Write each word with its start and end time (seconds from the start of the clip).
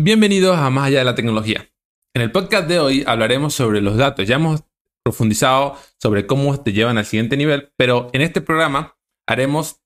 Bienvenidos 0.00 0.56
a 0.56 0.70
Más 0.70 0.86
allá 0.86 1.00
de 1.00 1.04
la 1.04 1.16
tecnología. 1.16 1.68
En 2.14 2.22
el 2.22 2.30
podcast 2.30 2.68
de 2.68 2.78
hoy 2.78 3.02
hablaremos 3.04 3.52
sobre 3.52 3.80
los 3.80 3.96
datos. 3.96 4.28
Ya 4.28 4.36
hemos 4.36 4.62
profundizado 5.02 5.76
sobre 6.00 6.24
cómo 6.24 6.62
te 6.62 6.72
llevan 6.72 6.98
al 6.98 7.04
siguiente 7.04 7.36
nivel, 7.36 7.72
pero 7.76 8.08
en 8.12 8.20
este 8.20 8.40
programa 8.40 8.96
haremos 9.26 9.80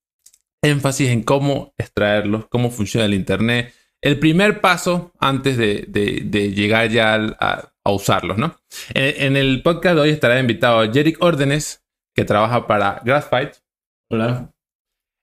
énfasis 0.60 1.08
en 1.08 1.22
cómo 1.22 1.72
extraerlos, 1.78 2.46
cómo 2.48 2.70
funciona 2.70 3.06
el 3.06 3.14
Internet, 3.14 3.72
el 4.02 4.18
primer 4.18 4.60
paso 4.60 5.12
antes 5.18 5.56
de, 5.56 6.52
llegar 6.54 6.90
ya 6.90 7.14
a, 7.40 7.72
usarlos, 7.90 8.36
¿no? 8.36 8.54
En, 8.92 9.38
el 9.38 9.62
podcast 9.62 9.94
de 9.94 10.00
hoy 10.02 10.10
estará 10.10 10.38
invitado 10.38 10.92
Jerick 10.92 11.22
Órdenes, 11.22 11.86
que 12.14 12.26
trabaja 12.26 12.66
para 12.66 13.00
Graphite. 13.02 13.52
Hola. 14.10 14.52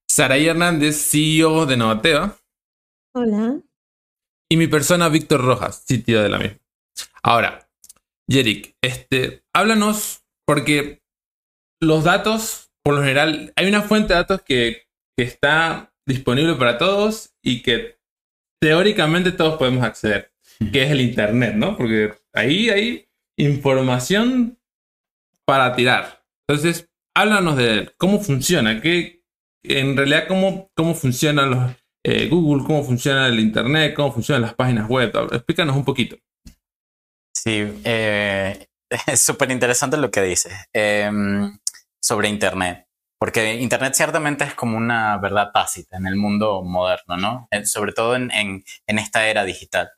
Saraí 0.07 0.47
Hernández, 0.47 0.95
CEO 1.11 1.67
de 1.67 1.77
Novateva. 1.77 2.35
Hola 3.13 3.61
y 4.49 4.57
mi 4.57 4.67
persona 4.67 5.09
Víctor 5.09 5.41
Rojas, 5.41 5.83
sitio 5.87 6.23
de 6.23 6.29
la 6.29 6.39
misma. 6.39 6.59
Ahora, 7.21 7.69
Yerick, 8.27 8.75
este, 8.81 9.43
háblanos, 9.53 10.23
porque 10.45 11.03
los 11.79 12.03
datos, 12.03 12.71
por 12.83 12.95
lo 12.95 13.01
general, 13.01 13.53
hay 13.55 13.67
una 13.67 13.83
fuente 13.83 14.13
de 14.13 14.19
datos 14.19 14.41
que, 14.41 14.87
está 15.17 15.93
disponible 16.05 16.55
para 16.55 16.77
todos 16.77 17.35
y 17.43 17.61
que 17.61 17.99
teóricamente 18.61 19.33
todos 19.33 19.57
podemos 19.57 19.83
acceder, 19.83 20.31
que 20.71 20.83
es 20.83 20.91
el 20.91 21.01
Internet, 21.01 21.55
¿no? 21.55 21.75
Porque 21.75 22.13
ahí 22.31 22.69
hay 22.69 23.09
información 23.35 24.57
para 25.43 25.75
tirar. 25.75 26.23
Entonces, 26.47 26.89
háblanos 27.13 27.57
de 27.57 27.91
cómo 27.97 28.21
funciona, 28.21 28.79
que 28.79 29.25
en 29.61 29.97
realidad 29.97 30.29
cómo, 30.29 30.71
cómo 30.73 30.95
funcionan 30.95 31.49
los, 31.49 31.75
eh, 32.03 32.27
Google, 32.29 32.65
cómo 32.65 32.83
funciona 32.83 33.27
el 33.27 33.39
Internet, 33.39 33.93
cómo 33.95 34.11
funcionan 34.11 34.43
las 34.43 34.53
páginas 34.53 34.87
web. 34.87 35.11
Explícanos 35.31 35.75
un 35.75 35.85
poquito. 35.85 36.15
Sí, 37.33 37.81
eh, 37.83 38.67
es 39.07 39.21
súper 39.21 39.51
interesante 39.51 39.97
lo 39.97 40.11
que 40.11 40.21
dices 40.21 40.53
em, 40.73 41.57
sobre 42.01 42.29
Internet, 42.29 42.87
porque 43.19 43.55
Internet 43.55 43.93
ciertamente 43.93 44.43
es 44.43 44.53
como 44.55 44.77
una 44.77 45.17
verdad 45.17 45.51
tácita 45.53 45.97
en 45.97 46.07
el 46.07 46.15
mundo 46.15 46.63
moderno, 46.63 47.17
¿no? 47.17 47.47
Eh, 47.51 47.65
sobre 47.65 47.93
todo 47.93 48.15
en, 48.15 48.63
esta 48.87 49.27
era 49.27 49.43
digital. 49.45 49.91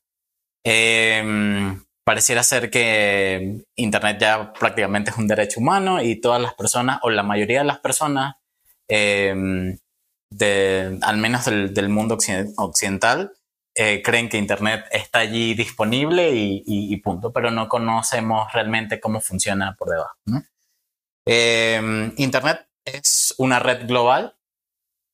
Em, 0.64 1.84
pareciera 2.04 2.44
ser 2.44 2.70
que 2.70 3.64
Internet 3.76 4.18
ya 4.20 4.54
prácticamente 4.54 5.12
es 5.12 5.18
un 5.18 5.28
derecho 5.28 5.60
humano 5.60 6.02
y 6.04 6.20
todas 6.22 6.42
las 6.42 6.54
personas, 6.56 7.00
o 7.04 7.10
la 7.10 7.24
mayoría 7.24 7.60
de 7.60 7.66
las 7.66 7.80
personas, 7.80 8.36
em, 8.88 9.78
de, 10.32 10.98
al 11.02 11.18
menos 11.18 11.46
del, 11.46 11.90
mundo 11.90 12.18
occidental, 12.58 13.34
eh, 13.76 14.02
creen 14.04 14.30
que 14.30 14.38
Internet 14.38 14.86
está 14.92 15.20
allí 15.20 15.54
disponible 15.54 16.32
y, 16.34 16.98
punto, 16.98 17.32
pero 17.32 17.52
no 17.52 17.68
conocemos 17.70 18.52
realmente 18.54 19.00
cómo 19.00 19.22
funciona 19.22 19.76
por 19.78 19.90
debajo. 19.90 20.16
Em, 21.26 22.14
Internet 22.18 22.68
es 22.86 23.36
una 23.38 23.60
red 23.60 23.88
global 23.88 24.36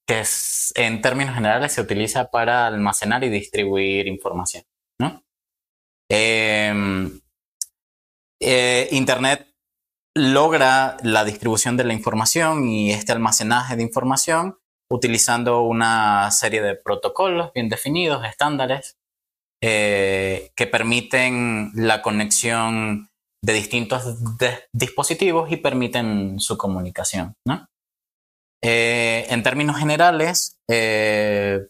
que 0.08 0.22
es, 0.22 0.72
en 0.76 1.02
términos 1.02 1.36
generales 1.36 1.74
se 1.74 1.82
utiliza 1.82 2.32
para 2.32 2.66
almacenar 2.66 3.24
y 3.26 3.30
distribuir 3.30 4.08
información. 4.08 4.64
Em, 6.10 7.20
eh, 8.40 8.88
Internet 8.92 9.54
logra 10.16 10.96
la 11.04 11.26
distribución 11.26 11.76
de 11.76 11.84
la 11.84 11.94
información 11.94 12.66
y 12.66 12.92
este 12.94 13.12
almacenaje 13.12 13.76
de 13.76 13.84
información 13.84 14.58
utilizando 14.90 15.62
una 15.62 16.32
serie 16.32 16.62
de 16.62 16.76
protocolos 16.76 17.52
bien 17.54 17.70
definidos, 17.70 18.26
estándares, 18.26 18.98
eh, 19.62 20.52
que 20.56 20.68
permiten 20.68 21.72
la 21.74 22.02
conexión 22.02 23.10
de 23.44 23.54
distintos 23.54 24.18
dispositivos 24.72 25.52
y 25.52 25.58
permiten 25.58 26.40
su 26.40 26.58
comunicación. 26.58 27.36
Eh, 28.64 29.26
en 29.30 29.44
términos 29.44 29.78
generales, 29.78 30.60
eh, 30.70 31.68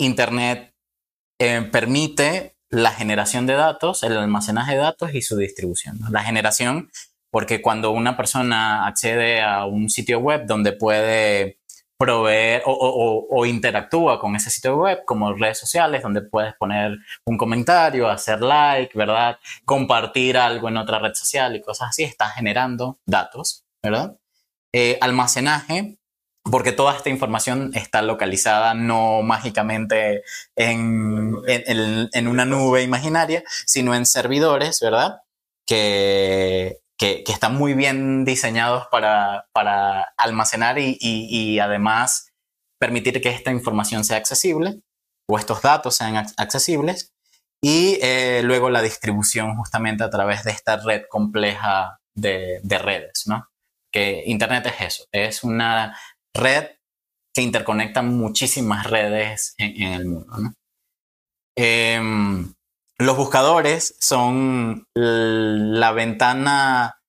Internet 0.00 0.74
permite 1.70 2.56
la 2.68 2.90
generación 2.90 3.46
de 3.46 3.54
datos, 3.54 4.02
el 4.02 4.16
almacenaje 4.16 4.72
de 4.72 4.78
datos 4.78 5.14
y 5.14 5.22
su 5.22 5.36
distribución. 5.36 5.98
La 6.10 6.24
generación, 6.24 6.90
porque 7.30 7.62
cuando 7.62 7.92
una 7.92 8.16
persona 8.16 8.86
accede 8.86 9.40
a 9.40 9.64
un 9.66 9.88
sitio 9.88 10.18
web 10.18 10.46
donde 10.46 10.72
puede 10.72 11.57
proveer 11.98 12.62
o, 12.64 13.44
interactúa 13.44 14.20
con 14.20 14.36
ese 14.36 14.50
sitio 14.50 14.76
web 14.76 15.04
como 15.04 15.34
redes 15.34 15.58
sociales 15.58 16.02
donde 16.02 16.22
puedes 16.22 16.54
poner 16.54 16.96
un 17.24 17.36
comentario, 17.36 18.08
hacer 18.08 18.40
like, 18.40 18.96
¿verdad? 18.96 19.38
Compartir 19.64 20.38
algo 20.38 20.68
en 20.68 20.76
otra 20.76 21.00
red 21.00 21.14
social 21.14 21.56
y 21.56 21.60
cosas 21.60 21.88
así, 21.90 22.04
está 22.04 22.28
generando 22.30 22.98
datos, 23.04 23.64
¿verdad? 23.82 24.16
Eh, 24.72 24.96
almacenaje, 25.00 25.98
porque 26.44 26.72
toda 26.72 26.96
esta 26.96 27.10
información 27.10 27.72
está 27.74 28.00
localizada 28.00 28.74
no 28.74 29.22
mágicamente 29.22 30.22
en, 30.54 31.34
en 31.46 32.28
una 32.28 32.44
nube 32.44 32.82
imaginaria, 32.82 33.42
sino 33.66 33.94
en 33.94 34.06
servidores, 34.06 34.80
¿verdad? 34.80 35.22
Que, 35.66 36.78
que, 36.98 37.24
están 37.28 37.56
muy 37.56 37.74
bien 37.74 38.24
diseñados 38.24 38.88
para, 38.90 39.46
almacenar 40.16 40.78
y, 40.78 41.58
además 41.60 42.32
permitir 42.80 43.20
que 43.20 43.30
esta 43.30 43.50
información 43.50 44.04
sea 44.04 44.18
accesible 44.18 44.82
o 45.28 45.38
estos 45.38 45.62
datos 45.62 45.96
sean 45.96 46.16
accesibles 46.36 47.12
y 47.60 47.98
eh, 48.02 48.42
luego 48.44 48.70
la 48.70 48.82
distribución 48.82 49.56
justamente 49.56 50.04
a 50.04 50.10
través 50.10 50.44
de 50.44 50.52
esta 50.52 50.76
red 50.76 51.02
compleja 51.08 51.98
de, 52.14 52.60
redes, 52.64 53.24
¿no? 53.26 53.48
Que 53.92 54.22
Internet 54.26 54.66
es 54.66 54.80
eso, 54.80 55.04
es 55.12 55.42
una 55.42 55.98
red 56.34 56.68
que 57.34 57.42
interconecta 57.42 58.02
muchísimas 58.02 58.86
redes 58.86 59.54
en, 59.58 59.92
el 59.92 60.06
mundo, 60.06 60.36
¿no? 60.36 60.54
Em, 61.56 62.54
los 62.98 63.16
buscadores 63.16 63.96
son 64.00 64.86
la 64.94 65.92
ventana 65.92 67.00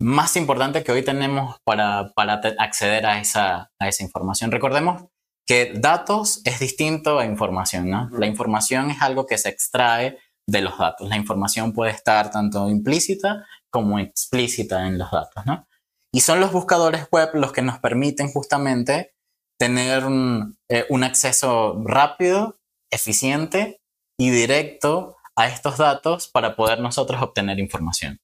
más 0.00 0.36
importante 0.36 0.84
que 0.84 0.92
hoy 0.92 1.02
tenemos 1.02 1.56
para, 1.64 2.12
acceder 2.58 3.06
a 3.06 3.20
esa, 3.20 3.70
información. 4.00 4.52
Recordemos 4.52 5.04
que 5.46 5.72
datos 5.74 6.40
es 6.44 6.60
distinto 6.60 7.18
a 7.18 7.26
información, 7.26 7.90
¿no? 7.90 8.08
La 8.10 8.26
información 8.26 8.90
es 8.90 9.02
algo 9.02 9.26
que 9.26 9.38
se 9.38 9.48
extrae 9.48 10.18
de 10.48 10.60
los 10.60 10.78
datos. 10.78 11.08
La 11.08 11.16
información 11.16 11.72
puede 11.72 11.90
estar 11.90 12.30
tanto 12.30 12.68
implícita 12.70 13.44
como 13.70 13.98
explícita 13.98 14.86
en 14.86 14.98
los 14.98 15.10
datos, 15.10 15.44
¿no? 15.46 15.66
Y 16.12 16.20
son 16.20 16.38
los 16.38 16.52
buscadores 16.52 17.08
web 17.10 17.30
los 17.34 17.52
que 17.52 17.62
nos 17.62 17.80
permiten 17.80 18.30
justamente 18.30 19.14
tener 19.58 20.06
un 20.06 20.56
eh, 20.70 20.86
acceso 21.02 21.82
rápido, 21.84 22.58
eficiente 22.90 23.80
y 24.16 24.30
directo 24.30 25.16
a 25.36 25.48
estos 25.48 25.78
datos 25.78 26.28
para 26.28 26.56
poder 26.56 26.80
nosotros 26.80 27.20
obtener 27.22 27.58
información. 27.58 28.18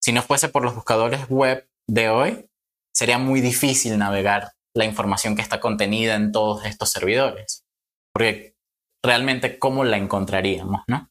Si 0.00 0.12
no 0.12 0.22
fuese 0.22 0.48
por 0.48 0.62
los 0.62 0.74
buscadores 0.74 1.28
web 1.28 1.68
de 1.88 2.08
hoy, 2.08 2.46
sería 2.94 3.18
muy 3.18 3.40
difícil 3.40 3.98
navegar 3.98 4.52
la 4.74 4.84
información 4.84 5.36
que 5.36 5.42
está 5.42 5.60
contenida 5.60 6.14
en 6.14 6.32
todos 6.32 6.64
estos 6.64 6.90
servidores. 6.90 7.64
Porque 8.12 8.56
realmente, 9.02 9.58
¿cómo 9.58 9.84
la 9.84 9.96
encontraríamos, 9.96 10.82
no? 10.88 11.10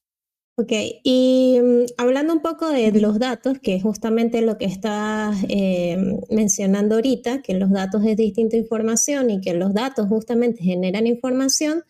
Ok, 0.55 0.71
y 1.03 1.59
mm, 1.59 1.85
hablando 1.97 2.31
un 2.33 2.41
poco 2.41 2.69
de 2.69 2.91
los 3.01 3.17
datos, 3.17 3.57
que 3.59 3.75
es 3.75 3.81
justamente 3.81 4.41
lo 4.41 4.59
que 4.59 4.65
estás 4.65 5.35
eh, 5.49 5.97
mencionando 6.29 6.95
ahorita, 6.95 7.41
que 7.41 7.55
los 7.55 7.71
datos 7.71 8.05
es 8.05 8.17
distinta 8.17 8.55
información 8.55 9.31
y 9.31 9.41
que 9.41 9.55
los 9.55 9.73
datos 9.73 10.07
justamente 10.07 10.61
generan 10.61 11.07
información, 11.07 11.83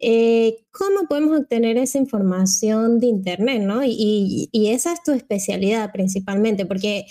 eh, 0.00 0.64
¿cómo 0.70 1.06
podemos 1.08 1.40
obtener 1.40 1.76
esa 1.76 1.98
información 1.98 2.98
de 2.98 3.06
Internet? 3.06 3.62
¿no? 3.62 3.82
Y, 3.84 4.48
esa 4.52 4.92
es 4.92 5.02
tu 5.02 5.12
especialidad 5.12 5.92
principalmente, 5.92 6.66
porque 6.66 7.06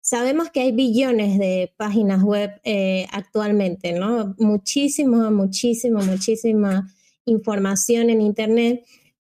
sabemos 0.00 0.50
que 0.50 0.60
hay 0.60 0.72
billones 0.72 1.38
de 1.38 1.72
páginas 1.76 2.22
web 2.22 2.50
eh, 2.64 3.06
actualmente, 3.12 3.92
¿no? 3.92 4.34
Muchísima, 4.38 5.30
muchísima, 5.30 6.02
muchísima 6.02 6.92
información 7.24 8.10
en 8.10 8.20
Internet. 8.20 8.84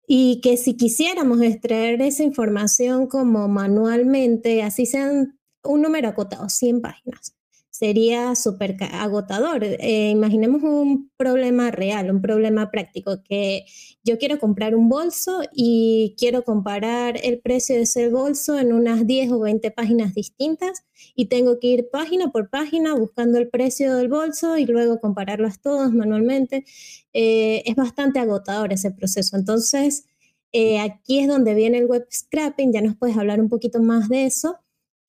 Y 0.07 0.41
que 0.41 0.57
si 0.57 0.75
quisiéramos 0.75 1.41
extraer 1.41 2.01
esa 2.01 2.23
información 2.23 3.07
como 3.07 3.47
manualmente, 3.47 4.63
así 4.63 4.85
sean 4.85 5.39
un 5.63 5.81
número 5.81 6.09
acotado, 6.09 6.49
100 6.49 6.81
páginas 6.81 7.38
sería 7.79 8.35
súper 8.35 8.75
agotador. 8.91 9.63
Eh, 9.63 10.09
imaginemos 10.09 10.61
un 10.63 11.09
problema 11.15 11.71
real, 11.71 12.11
un 12.11 12.21
problema 12.21 12.71
práctico, 12.71 13.23
que 13.23 13.63
yo 14.03 14.17
quiero 14.17 14.37
comprar 14.37 14.75
un 14.75 14.89
bolso 14.89 15.43
y 15.53 16.13
quiero 16.17 16.43
comparar 16.43 17.17
el 17.23 17.39
precio 17.39 17.75
de 17.75 17.83
ese 17.83 18.09
bolso 18.09 18.59
en 18.59 18.73
unas 18.73 19.07
10 19.07 19.31
o 19.31 19.39
20 19.39 19.71
páginas 19.71 20.13
distintas 20.13 20.83
y 21.15 21.27
tengo 21.27 21.57
que 21.59 21.67
ir 21.67 21.89
página 21.89 22.33
por 22.33 22.49
página 22.49 22.95
buscando 22.95 23.37
el 23.37 23.47
precio 23.47 23.95
del 23.95 24.09
bolso 24.09 24.57
y 24.57 24.65
luego 24.65 24.99
compararlas 24.99 25.61
todas 25.61 25.93
manualmente. 25.93 26.65
Eh, 27.13 27.63
es 27.65 27.75
bastante 27.75 28.19
agotador 28.19 28.73
ese 28.73 28.91
proceso. 28.91 29.37
Entonces, 29.37 30.03
eh, 30.51 30.81
aquí 30.81 31.19
es 31.19 31.29
donde 31.29 31.53
viene 31.53 31.77
el 31.77 31.85
web 31.85 32.05
scrapping, 32.11 32.73
ya 32.73 32.81
nos 32.81 32.97
puedes 32.97 33.15
hablar 33.15 33.39
un 33.39 33.47
poquito 33.47 33.81
más 33.81 34.09
de 34.09 34.25
eso 34.25 34.57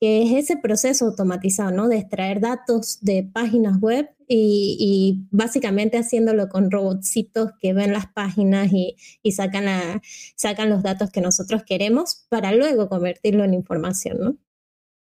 que 0.01 0.23
es 0.23 0.45
ese 0.45 0.57
proceso 0.57 1.05
automatizado, 1.05 1.71
¿no? 1.73 1.87
De 1.87 1.99
extraer 1.99 2.41
datos 2.41 2.99
de 3.03 3.23
páginas 3.23 3.79
web 3.81 4.09
y, 4.27 5.27
básicamente 5.31 5.99
haciéndolo 5.99 6.49
con 6.49 6.71
robotcitos 6.71 7.51
que 7.61 7.75
ven 7.75 7.93
las 7.93 8.07
páginas 8.07 8.71
y, 8.73 8.97
sacan, 9.33 10.01
sacan 10.37 10.71
los 10.71 10.83
datos 10.83 11.11
que 11.11 11.21
nosotros 11.21 11.65
queremos 11.67 12.25
para 12.29 12.53
luego 12.53 12.89
convertirlo 12.89 13.45
en 13.45 13.55
información, 13.55 14.19
¿no? 14.21 14.37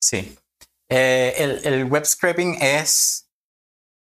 Sí. 0.01 0.37
Eh, 0.91 1.35
el, 1.39 1.61
el, 1.65 1.85
web 1.85 2.05
scraping 2.05 2.57
es 2.61 3.31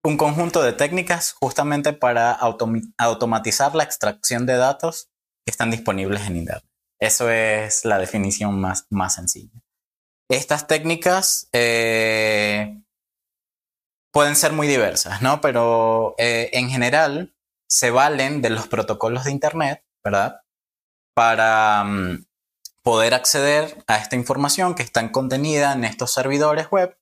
un 0.03 0.17
conjunto 0.17 0.63
de 0.63 0.73
técnicas 0.73 1.33
justamente 1.33 1.93
para 1.93 2.33
automatizar 2.33 3.75
la 3.75 3.85
extracción 3.85 4.47
de 4.47 4.55
datos 4.55 5.09
que 5.45 5.51
están 5.51 5.71
disponibles 5.71 6.27
en 6.27 6.37
Internet. 6.37 6.65
Eso 7.01 7.31
es 7.31 7.85
la 7.85 7.99
definición 7.99 8.61
más, 8.61 8.87
más 8.91 9.17
sencilla. 9.17 9.64
Estas 10.35 10.67
técnicas 10.67 11.49
eh, 11.53 12.83
pueden 14.13 14.35
ser 14.35 14.53
muy 14.53 14.67
diversas, 14.67 15.23
¿no? 15.23 15.41
Pero 15.41 16.17
eh, 16.19 16.51
en 16.55 16.69
general 16.71 17.37
se 17.69 17.93
valen 17.93 18.43
de 18.43 18.51
los 18.51 18.67
protocolos 18.67 19.25
de 19.25 19.31
Internet, 19.31 19.85
¿verdad? 20.03 20.41
Para 21.15 21.85
mm, 21.85 22.27
poder 22.83 23.15
acceder 23.15 23.85
a 23.87 23.99
esta 23.99 24.17
información 24.17 24.75
que 24.75 24.83
está 24.83 25.13
contenida 25.13 25.73
en 25.73 25.85
estos 25.85 26.13
servidores 26.13 26.69
web 26.69 26.99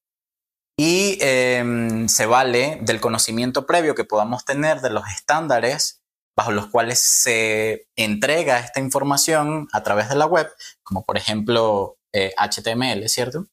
y 0.78 1.16
em, 1.22 2.08
se 2.08 2.26
vale 2.26 2.80
del 2.82 3.00
conocimiento 3.00 3.64
previo 3.64 3.94
que 3.94 4.04
podamos 4.04 4.44
tener 4.44 4.82
de 4.82 4.90
los 4.90 5.08
estándares 5.08 6.02
bajo 6.36 6.52
los 6.52 6.66
cuales 6.66 6.98
se 6.98 7.88
entrega 7.96 8.58
esta 8.58 8.80
información 8.80 9.68
a 9.72 9.82
través 9.82 10.10
de 10.10 10.16
la 10.16 10.26
web, 10.26 10.52
como 10.82 11.02
por 11.04 11.16
ejemplo 11.16 11.96
HTML, 12.12 13.02
eh, 13.02 13.08
¿cierto? 13.08 13.48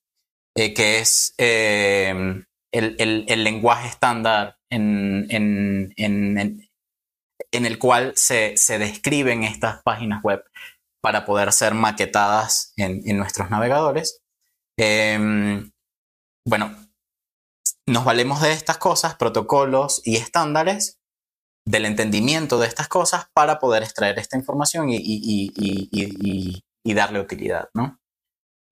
Eh, 0.56 0.74
que 0.74 1.00
es 1.00 1.34
eh, 1.38 2.44
el, 2.72 3.44
lenguaje 3.44 3.88
estándar 3.88 4.58
en, 4.70 5.28
el 7.52 7.80
cual 7.80 8.14
se, 8.16 8.56
describen 8.78 9.44
estas 9.44 9.82
páginas 9.84 10.22
web 10.24 10.44
para 11.02 11.26
poder 11.26 11.54
ser 11.54 11.74
maquetadas 11.74 12.74
en, 12.76 13.18
nuestros 13.18 13.50
navegadores. 13.50 14.22
Em, 14.78 15.72
bueno, 16.46 16.76
nos 17.88 18.06
valemos 18.06 18.42
de 18.42 18.52
estas 18.52 18.78
cosas, 18.78 19.16
protocolos 19.16 20.02
y 20.06 20.18
estándares, 20.18 20.98
del 21.66 21.86
entendimiento 21.86 22.60
de 22.60 22.68
estas 22.68 22.88
cosas 22.88 23.28
para 23.34 23.60
poder 23.60 23.84
extraer 23.84 24.18
esta 24.18 24.38
información 24.38 24.90
y, 24.90 25.00
y 26.84 26.94
darle 26.94 27.20
utilidad, 27.20 27.70
¿no? 27.74 27.99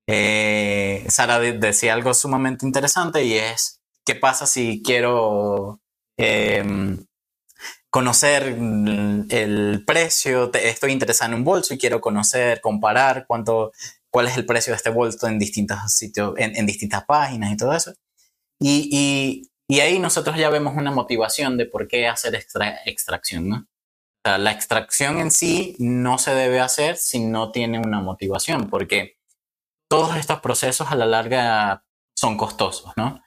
Eh, 0.08 1.06
Sara 1.10 1.40
decía 1.40 1.94
algo 1.94 2.14
sumamente 2.14 2.66
interesante 2.66 3.26
y 3.26 3.34
es, 3.34 3.82
¿qué 4.06 4.16
pasa 4.16 4.48
si 4.48 4.82
quiero 4.82 5.82
em, 6.18 7.06
conocer 7.90 8.44
el 9.30 9.84
precio? 9.86 10.52
estoy 10.54 10.94
interesado 10.94 11.32
en 11.32 11.40
un 11.40 11.44
bolso 11.44 11.74
y 11.74 11.78
quiero 11.78 12.00
conocer, 12.00 12.62
comparar 12.62 13.26
cuánto, 13.28 13.74
cuál 14.10 14.28
es 14.28 14.38
el 14.38 14.46
precio 14.46 14.72
de 14.72 14.78
este 14.78 14.90
bolso 14.92 15.28
en 15.28 15.40
distintos 15.40 15.78
sitios, 15.94 16.34
en, 16.38 16.66
distintas 16.66 17.04
páginas 17.06 17.52
y 17.52 17.58
todo 17.58 17.74
eso. 17.74 17.94
Y, 18.60 19.50
ahí 19.82 20.00
nosotros 20.00 20.38
ya 20.38 20.50
vemos 20.50 20.76
una 20.78 20.92
motivación 20.92 21.58
de 21.58 21.66
por 21.66 21.88
qué 21.90 22.08
hacer 22.08 22.34
extracción, 22.86 23.50
¿no? 23.50 23.68
la 24.24 24.52
extracción 24.52 25.20
en 25.20 25.32
sí 25.32 25.76
no 25.80 26.18
se 26.18 26.36
debe 26.36 26.60
hacer 26.60 26.98
si 26.98 27.20
no 27.20 27.52
tiene 27.52 27.80
una 27.80 28.02
motivación, 28.02 28.70
porque 28.70 29.17
todos 29.90 30.16
estos 30.16 30.40
procesos 30.42 30.92
a 30.92 30.96
la 30.96 31.06
larga 31.06 31.84
son 32.16 32.38
costosos, 32.38 32.92
¿no? 32.98 33.22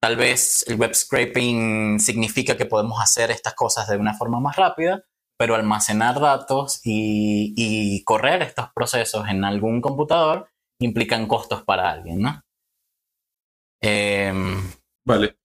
Tal 0.00 0.16
vez 0.16 0.64
el 0.68 0.76
web 0.76 0.94
scraping 0.94 1.98
significa 1.98 2.56
que 2.56 2.66
podemos 2.66 3.00
hacer 3.00 3.30
estas 3.30 3.54
cosas 3.54 3.88
de 3.88 3.96
una 3.96 4.14
forma 4.14 4.40
más 4.40 4.56
rápida, 4.56 5.04
pero 5.38 5.54
almacenar 5.54 6.20
datos 6.20 6.80
y, 6.84 8.02
correr 8.04 8.42
estos 8.42 8.68
procesos 8.74 9.28
en 9.28 9.44
algún 9.44 9.80
computador 9.80 10.48
implican 10.80 11.26
costos 11.26 11.62
para 11.64 11.90
alguien, 11.90 12.22
¿no? 12.22 12.42
Em, 13.82 14.62
vale. 15.04 15.36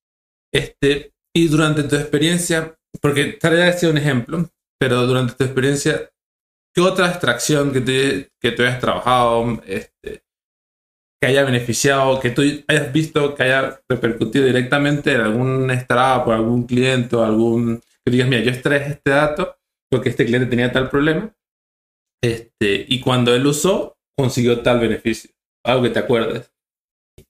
Este, 0.54 1.14
y 1.34 1.48
durante 1.48 1.84
tu 1.84 1.96
experiencia, 1.96 2.78
porque 3.02 3.34
tal 3.34 3.56
vez 3.56 3.80
sido 3.80 3.92
un 3.92 3.98
ejemplo, 3.98 4.50
pero 4.80 5.08
durante 5.08 5.34
tu 5.34 5.44
experiencia, 5.44 6.10
¿qué 6.74 6.82
otra 6.82 7.10
extracción 7.10 7.72
que, 7.72 7.82
te, 7.82 8.32
que 8.40 8.52
tú 8.52 8.64
hayas 8.64 8.80
trabajado 8.80 9.62
este, 9.66 10.24
que 11.22 11.28
haya 11.28 11.44
beneficiado, 11.44 12.20
que 12.20 12.32
tú 12.32 12.42
hayas 12.68 12.92
visto 12.92 13.36
que 13.36 13.44
haya 13.44 13.80
repercutido 13.88 14.46
directamente 14.46 15.14
en 15.14 15.22
algún 15.22 15.70
startup 15.72 16.28
o 16.28 16.34
algún 16.34 16.66
cliente 16.66 17.16
o 17.16 17.24
algún... 17.24 17.82
Que 18.04 18.12
digas, 18.12 18.28
mira, 18.28 18.42
yo 18.42 18.50
extraje 18.50 18.94
este 18.94 19.12
dato 19.12 19.56
porque 19.92 20.10
este 20.10 20.26
cliente 20.26 20.50
tenía 20.50 20.72
tal 20.72 20.90
problema 20.90 21.32
este, 22.24 22.86
y 22.88 23.02
cuando 23.02 23.34
él 23.36 23.46
usó 23.46 23.98
consiguió 24.18 24.62
tal 24.62 24.80
beneficio. 24.80 25.32
Algo 25.64 25.84
que 25.84 25.90
te 25.90 26.00
acuerdes. 26.00 26.52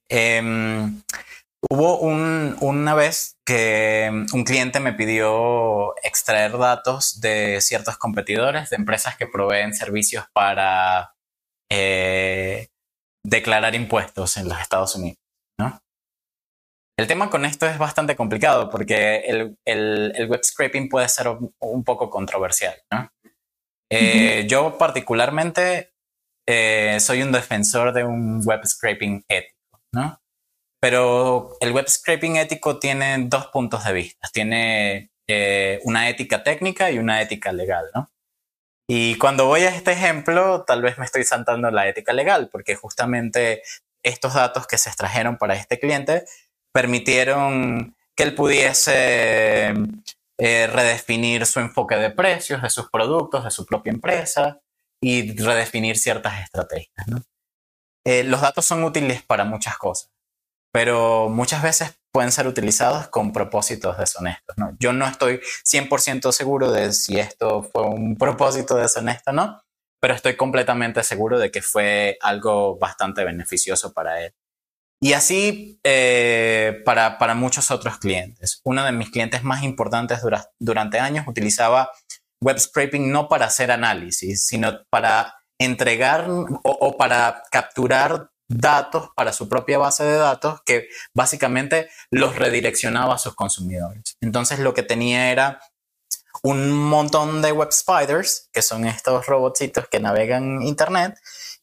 Em, 0.08 1.02
hubo 1.70 1.98
una 1.98 2.94
vez 2.94 3.38
que 3.46 4.10
un 4.32 4.44
cliente 4.44 4.80
me 4.80 4.92
pidió 4.92 5.94
extraer 6.02 6.56
datos 6.58 7.20
de 7.20 7.60
ciertos 7.60 7.96
competidores, 7.98 8.70
de 8.70 8.76
empresas 8.76 9.16
que 9.16 9.26
proveen 9.26 9.74
servicios 9.74 10.24
para 10.32 11.14
eh, 11.70 12.68
declarar 13.24 13.74
impuestos 13.74 14.36
en 14.36 14.48
los 14.48 14.60
Estados 14.60 14.94
Unidos, 14.96 15.18
¿no? 15.58 15.80
El 16.98 17.06
tema 17.06 17.30
con 17.30 17.44
esto 17.44 17.66
es 17.66 17.78
bastante 17.78 18.14
complicado 18.16 18.68
porque 18.70 19.20
el, 19.26 19.56
el, 19.64 20.28
web 20.28 20.44
scraping 20.44 20.88
puede 20.88 21.08
ser 21.08 21.26
un, 21.28 21.84
poco 21.84 22.10
controversial, 22.10 22.74
¿no? 22.90 23.10
Eh, 23.90 24.46
yo 24.48 24.78
particularmente 24.78 25.92
eh, 26.46 26.98
soy 27.00 27.22
un 27.22 27.32
defensor 27.32 27.92
de 27.92 28.04
un 28.04 28.42
web 28.44 28.64
scraping 28.64 29.24
ético, 29.28 29.80
¿no? 29.92 30.20
Pero 30.80 31.56
el 31.60 31.72
web 31.72 31.88
scraping 31.88 32.36
ético 32.36 32.78
tiene 32.78 33.16
dos 33.26 33.46
puntos 33.48 33.84
de 33.84 33.92
vista. 33.92 34.28
Tiene 34.32 35.10
eh, 35.28 35.80
una 35.84 36.08
ética 36.08 36.42
técnica 36.42 36.90
y 36.90 36.98
una 36.98 37.22
ética 37.22 37.52
legal, 37.52 37.86
¿no? 37.94 38.11
Y 38.94 39.16
cuando 39.16 39.46
voy 39.46 39.62
a 39.62 39.70
este 39.70 39.92
ejemplo, 39.92 40.64
tal 40.64 40.82
vez 40.82 40.98
me 40.98 41.06
estoy 41.06 41.24
saltando 41.24 41.70
la 41.70 41.88
ética 41.88 42.12
legal, 42.12 42.50
porque 42.52 42.74
justamente 42.74 43.62
estos 44.02 44.34
datos 44.34 44.66
que 44.66 44.76
se 44.76 44.90
extrajeron 44.90 45.38
para 45.38 45.54
este 45.54 45.80
cliente 45.80 46.26
permitieron 46.72 47.96
que 48.14 48.22
él 48.22 48.34
pudiese 48.34 49.72
eh, 50.36 50.66
redefinir 50.66 51.46
su 51.46 51.60
enfoque 51.60 51.96
de 51.96 52.10
precios 52.10 52.60
de 52.60 52.68
sus 52.68 52.90
productos, 52.90 53.44
de 53.44 53.50
su 53.50 53.64
propia 53.64 53.92
empresa 53.92 54.60
y 55.00 55.38
redefinir 55.42 55.96
ciertas 55.96 56.42
estrategias. 56.42 57.06
Eh, 58.04 58.24
los 58.24 58.42
datos 58.42 58.66
son 58.66 58.84
útiles 58.84 59.22
para 59.22 59.44
muchas 59.46 59.78
cosas, 59.78 60.10
pero 60.70 61.30
muchas 61.30 61.62
veces 61.62 61.98
pueden 62.12 62.30
ser 62.30 62.46
utilizados 62.46 63.08
con 63.08 63.32
propósitos 63.32 63.96
deshonestos. 63.98 64.54
Yo 64.78 64.92
no 64.92 65.06
estoy 65.06 65.40
100% 65.64 66.30
seguro 66.30 66.70
de 66.70 66.92
si 66.92 67.18
esto 67.18 67.62
fue 67.62 67.84
un 67.84 68.16
propósito 68.18 68.76
deshonesto 68.76 69.30
o 69.30 69.34
no, 69.34 69.62
pero 70.00 70.14
estoy 70.14 70.36
completamente 70.36 71.02
seguro 71.02 71.38
de 71.38 71.50
que 71.50 71.62
fue 71.62 72.18
algo 72.20 72.78
bastante 72.78 73.24
beneficioso 73.24 73.92
para 73.92 74.24
él. 74.24 74.34
Y 75.00 75.14
así 75.14 75.80
eh, 75.82 76.80
para, 76.84 77.18
para, 77.18 77.34
muchos 77.34 77.72
otros 77.72 77.98
clientes. 77.98 78.60
Uno 78.64 78.84
de 78.84 78.92
mis 78.92 79.10
clientes 79.10 79.42
más 79.42 79.64
importantes 79.64 80.20
durante 80.60 81.00
años 81.00 81.26
utilizaba 81.26 81.90
web 82.40 82.58
scraping 82.58 83.10
no 83.10 83.28
para 83.28 83.46
hacer 83.46 83.72
análisis, 83.72 84.46
sino 84.46 84.84
para 84.90 85.34
entregar 85.58 86.28
o 86.62 86.96
para 86.96 87.42
capturar 87.50 88.31
datos 88.52 89.10
para 89.16 89.32
su 89.32 89.48
propia 89.48 89.78
base 89.78 90.04
de 90.04 90.16
datos 90.16 90.60
que 90.64 90.88
básicamente 91.14 91.88
los 92.10 92.36
redireccionaba 92.36 93.14
a 93.14 93.18
sus 93.18 93.34
consumidores. 93.34 94.16
Entonces 94.20 94.58
lo 94.58 94.74
que 94.74 94.82
tenía 94.82 95.30
era 95.30 95.60
un 96.42 96.72
montón 96.72 97.42
de 97.42 97.52
web 97.52 97.72
spiders, 97.72 98.48
que 98.52 98.62
son 98.62 98.86
estos 98.86 99.26
robotcitos 99.26 99.88
que 99.88 100.00
navegan 100.00 100.62
Internet, 100.62 101.14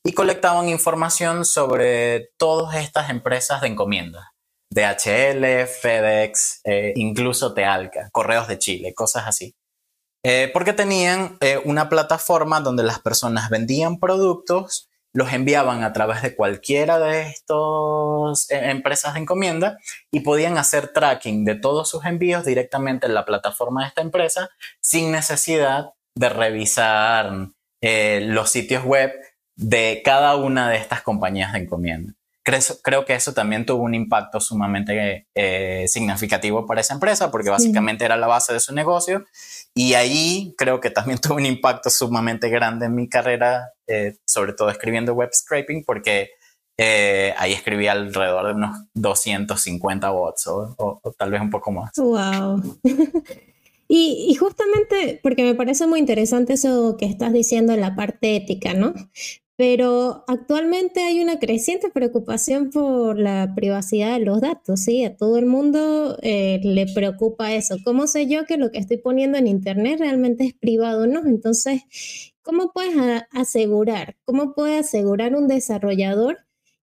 y 0.03 0.13
colectaban 0.13 0.69
información 0.69 1.43
sobre 1.43 2.29
todas 2.37 2.75
estas 2.75 3.09
empresas 3.09 3.61
de 3.61 3.67
encomiendas. 3.67 4.25
DHL, 4.71 5.65
FedEx, 5.67 6.61
eh, 6.63 6.93
incluso 6.95 7.53
Tealca, 7.53 8.09
Correos 8.11 8.47
de 8.47 8.59
Chile, 8.59 8.93
cosas 8.93 9.23
así. 9.27 9.55
Eh, 10.23 10.49
porque 10.53 10.73
tenían 10.73 11.37
eh, 11.41 11.61
una 11.63 11.89
plataforma 11.89 12.59
donde 12.59 12.83
las 12.83 12.99
personas 12.99 13.49
vendían 13.49 13.99
productos, 13.99 14.88
los 15.13 15.33
enviaban 15.33 15.83
a 15.83 15.93
través 15.93 16.21
de 16.21 16.35
cualquiera 16.35 16.99
de 16.99 17.29
estas 17.29 18.47
empresas 18.49 19.13
de 19.13 19.21
encomienda 19.21 19.79
y 20.11 20.21
podían 20.21 20.57
hacer 20.57 20.93
tracking 20.93 21.45
de 21.45 21.55
todos 21.55 21.89
sus 21.89 22.05
envíos 22.05 22.45
directamente 22.45 23.07
en 23.07 23.13
la 23.13 23.25
plataforma 23.25 23.81
de 23.81 23.87
esta 23.87 24.01
empresa 24.01 24.49
sin 24.79 25.11
necesidad 25.11 25.93
de 26.15 26.29
revisar 26.29 27.49
los 27.81 28.49
sitios 28.49 28.83
web 28.83 29.11
de 29.55 30.01
cada 30.03 30.35
una 30.35 30.69
de 30.69 30.77
estas 30.77 31.01
compañías 31.01 31.53
de 31.53 31.59
encomienda. 31.59 32.13
Creo, 32.81 33.05
que 33.05 33.13
eso 33.13 33.33
también 33.33 33.65
tuvo 33.65 33.83
un 33.83 33.93
impacto 33.93 34.39
sumamente 34.39 35.27
eh, 35.35 35.85
significativo 35.87 36.65
para 36.65 36.81
esa 36.81 36.93
empresa 36.93 37.31
porque 37.31 37.49
básicamente 37.49 38.05
era 38.05 38.17
la 38.17 38.27
base 38.27 38.53
de 38.53 38.59
su 38.59 38.73
negocio 38.73 39.25
y 39.73 39.93
ahí 39.93 40.53
creo 40.57 40.79
que 40.79 40.89
también 40.89 41.19
tuvo 41.21 41.35
un 41.35 41.45
impacto 41.45 41.89
sumamente 41.89 42.49
grande 42.49 42.87
en 42.87 42.95
mi 42.95 43.07
carrera, 43.09 43.73
eh, 43.87 44.17
sobre 44.25 44.53
todo 44.53 44.69
escribiendo 44.69 45.13
web 45.13 45.29
scraping 45.33 45.83
porque 45.85 46.31
eh, 46.77 47.33
ahí 47.37 47.51
escribí 47.51 47.87
alrededor 47.87 48.47
de 48.47 48.53
unos 48.53 48.85
250 48.93 50.09
bots 50.11 50.47
o, 50.47 51.01
tal 51.17 51.31
vez 51.31 51.41
un 51.41 51.49
poco 51.49 51.71
más. 51.71 51.91
¡Wow! 51.97 52.79
Y, 53.91 54.27
y, 54.29 54.35
justamente 54.35 55.19
porque 55.23 55.41
me 55.41 55.55
parece 55.55 55.87
muy 55.87 55.97
interesante 55.97 56.53
eso 56.53 56.95
que 56.95 57.07
estás 57.07 57.33
diciendo 57.33 57.73
en 57.73 57.81
la 57.81 57.95
parte 57.95 58.35
ética, 58.35 58.75
¿no? 58.75 58.93
Pero 59.59 60.23
actualmente 60.27 61.01
hay 61.01 61.21
una 61.21 61.37
creciente 61.37 61.89
preocupación 61.89 62.69
por 62.69 63.19
la 63.19 63.51
privacidad 63.57 64.17
de 64.17 64.23
los 64.23 64.39
datos, 64.39 64.79
¿sí? 64.79 65.03
A 65.03 65.17
todo 65.17 65.37
el 65.37 65.47
mundo 65.47 66.17
eh, 66.21 66.61
le 66.63 66.85
preocupa 66.93 67.53
eso. 67.53 67.75
¿Cómo 67.83 68.07
sé 68.07 68.25
yo 68.27 68.45
que 68.45 68.55
lo 68.55 68.71
que 68.71 68.79
estoy 68.79 68.99
poniendo 68.99 69.37
en 69.37 69.47
Internet 69.47 69.99
realmente 69.99 70.45
es 70.45 70.53
privado 70.53 71.07
no? 71.07 71.25
Entonces, 71.25 71.81
¿cómo 72.41 72.71
puedes 72.71 72.95
asegurar? 73.31 74.15
¿Cómo 74.23 74.53
puede 74.53 74.77
asegurar 74.77 75.35
un 75.35 75.49
desarrollador 75.49 76.37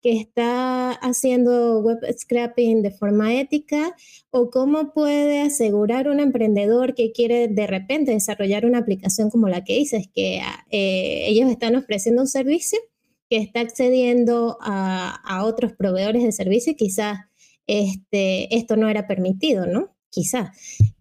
que 0.01 0.17
está 0.17 0.91
haciendo 0.91 1.79
web 1.79 1.99
scrapping 2.17 2.81
de 2.81 2.91
forma 2.91 3.35
ética 3.35 3.95
o 4.31 4.49
cómo 4.49 4.93
puede 4.93 5.41
asegurar 5.41 6.07
un 6.07 6.19
emprendedor 6.19 6.95
que 6.95 7.11
quiere 7.11 7.47
de 7.47 7.67
repente 7.67 8.11
desarrollar 8.11 8.65
una 8.65 8.79
aplicación 8.79 9.29
como 9.29 9.47
la 9.47 9.63
que 9.63 9.77
dices, 9.77 10.07
que 10.13 10.41
eh, 10.71 11.25
ellos 11.27 11.49
están 11.49 11.75
ofreciendo 11.75 12.23
un 12.23 12.27
servicio 12.27 12.79
que 13.29 13.37
está 13.37 13.61
accediendo 13.61 14.57
a, 14.59 15.43
otros 15.45 15.71
proveedores 15.73 16.23
de 16.23 16.33
servicio 16.33 16.73
y 16.73 16.75
quizás 16.75 17.19
este, 17.65 18.53
esto 18.55 18.75
no 18.75 18.89
era 18.89 19.07
permitido, 19.07 19.65
¿no? 19.67 19.95
Quizás. 20.09 20.49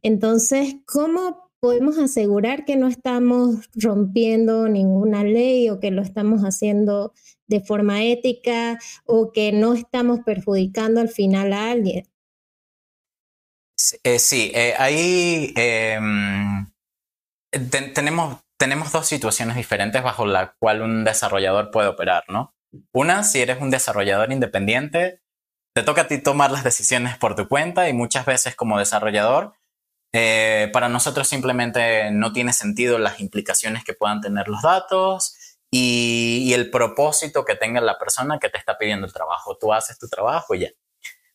Entonces, 0.02 0.76
¿cómo 0.86 1.50
podemos 1.58 1.98
asegurar 1.98 2.64
que 2.64 2.76
no 2.76 2.86
estamos 2.88 3.68
rompiendo 3.74 4.68
ninguna 4.68 5.24
ley 5.24 5.68
o 5.68 5.80
que 5.80 5.90
lo 5.90 6.02
estamos 6.02 6.42
haciendo 6.42 7.12
de 7.50 7.60
forma 7.60 8.04
ética 8.04 8.78
o 9.04 9.32
que 9.32 9.52
no 9.52 9.74
estamos 9.74 10.20
perjudicando 10.24 11.00
al 11.00 11.08
final 11.08 11.52
a 11.52 11.70
alguien. 11.72 12.08
sí, 13.76 14.52
eh, 14.54 14.68
eh, 14.68 14.74
ahí 14.78 15.52
em, 15.56 16.66
tenemos, 17.92 18.38
tenemos 18.58 18.92
dos 18.92 19.06
situaciones 19.06 19.56
diferentes 19.56 20.02
bajo 20.02 20.24
la 20.26 20.54
cual 20.60 20.80
un 20.82 21.04
desarrollador 21.04 21.70
puede 21.72 21.88
operar, 21.88 22.24
¿no? 22.28 22.54
Una, 22.92 23.24
si 23.24 23.40
eres 23.40 23.60
un 23.60 23.70
desarrollador 23.70 24.30
independiente, 24.30 25.20
te 25.74 25.82
toca 25.82 26.02
a 26.02 26.08
ti 26.08 26.18
tomar 26.18 26.52
las 26.52 26.62
decisiones 26.62 27.18
por 27.18 27.34
tu 27.34 27.48
cuenta 27.48 27.88
y 27.88 27.92
muchas 27.92 28.26
veces 28.26 28.54
como 28.54 28.78
desarrollador, 28.78 29.54
eh, 30.12 30.70
para 30.72 30.88
nosotros 30.88 31.26
simplemente 31.28 32.12
no 32.12 32.32
tiene 32.32 32.52
sentido 32.52 32.98
las 32.98 33.18
implicaciones 33.20 33.82
que 33.82 33.94
puedan 33.94 34.20
tener 34.20 34.46
los 34.46 34.62
datos 34.62 35.36
y, 35.70 36.52
el 36.52 36.70
propósito 36.70 37.44
que 37.44 37.54
tenga 37.54 37.80
la 37.80 37.98
persona 37.98 38.38
que 38.38 38.48
te 38.48 38.58
está 38.58 38.76
pidiendo 38.76 39.06
el 39.06 39.12
trabajo. 39.12 39.56
Tú 39.56 39.72
haces 39.72 39.98
tu 39.98 40.08
trabajo 40.08 40.54
y 40.54 40.60
ya. 40.60 40.70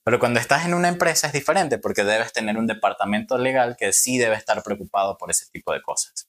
Pero 0.03 0.19
cuando 0.19 0.39
estás 0.39 0.65
en 0.65 0.73
una 0.73 0.89
empresa 0.89 1.27
es 1.27 1.33
diferente 1.33 1.79
porque 1.79 2.03
debes 2.03 2.31
tener 2.33 2.57
un 2.57 2.67
departamento 2.67 3.37
legal 3.37 3.75
que 3.77 3.91
sí 3.93 4.17
debe 4.17 4.35
estar 4.35 4.61
preocupado 4.61 5.17
por 5.17 5.31
ese 5.31 5.45
tipo 5.51 5.73
de 5.73 5.81
cosas. 5.81 6.27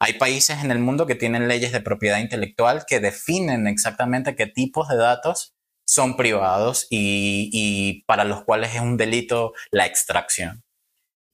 Hay 0.00 0.14
países 0.14 0.62
en 0.62 0.70
el 0.70 0.80
mundo 0.80 1.06
que 1.06 1.14
tienen 1.14 1.48
leyes 1.48 1.72
de 1.72 1.80
propiedad 1.80 2.18
intelectual 2.18 2.84
que 2.86 3.00
definen 3.00 3.66
exactamente 3.66 4.36
qué 4.36 4.46
tipos 4.46 4.88
de 4.88 4.96
datos 4.96 5.54
son 5.86 6.16
privados 6.16 6.86
y, 6.90 8.04
para 8.06 8.24
los 8.24 8.44
cuales 8.44 8.74
es 8.74 8.80
un 8.80 8.96
delito 8.96 9.52
la 9.70 9.86
extracción. 9.86 10.62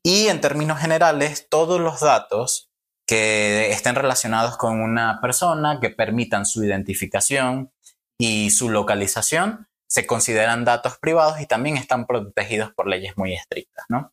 Y 0.05 0.29
en 0.29 0.41
términos 0.41 0.81
generales, 0.81 1.49
todos 1.49 1.81
los 1.81 2.01
datos 2.01 2.70
que 3.11 3.73
estén 3.73 3.97
relacionados 3.97 4.57
con 4.57 4.81
una 4.81 5.21
persona, 5.21 5.81
que 5.81 5.91
permitan 5.91 6.47
su 6.47 6.63
identificación 6.63 7.73
y 8.17 8.51
su 8.51 8.69
localización, 8.71 9.67
se 9.89 10.07
consideran 10.07 10.65
datos 10.65 10.97
privados 10.99 11.41
y 11.41 11.47
también 11.47 11.77
están 11.77 12.07
protegidos 12.07 12.73
por 12.73 12.87
leyes 12.87 13.15
muy 13.17 13.35
estrictas, 13.35 13.85
¿no? 13.89 14.13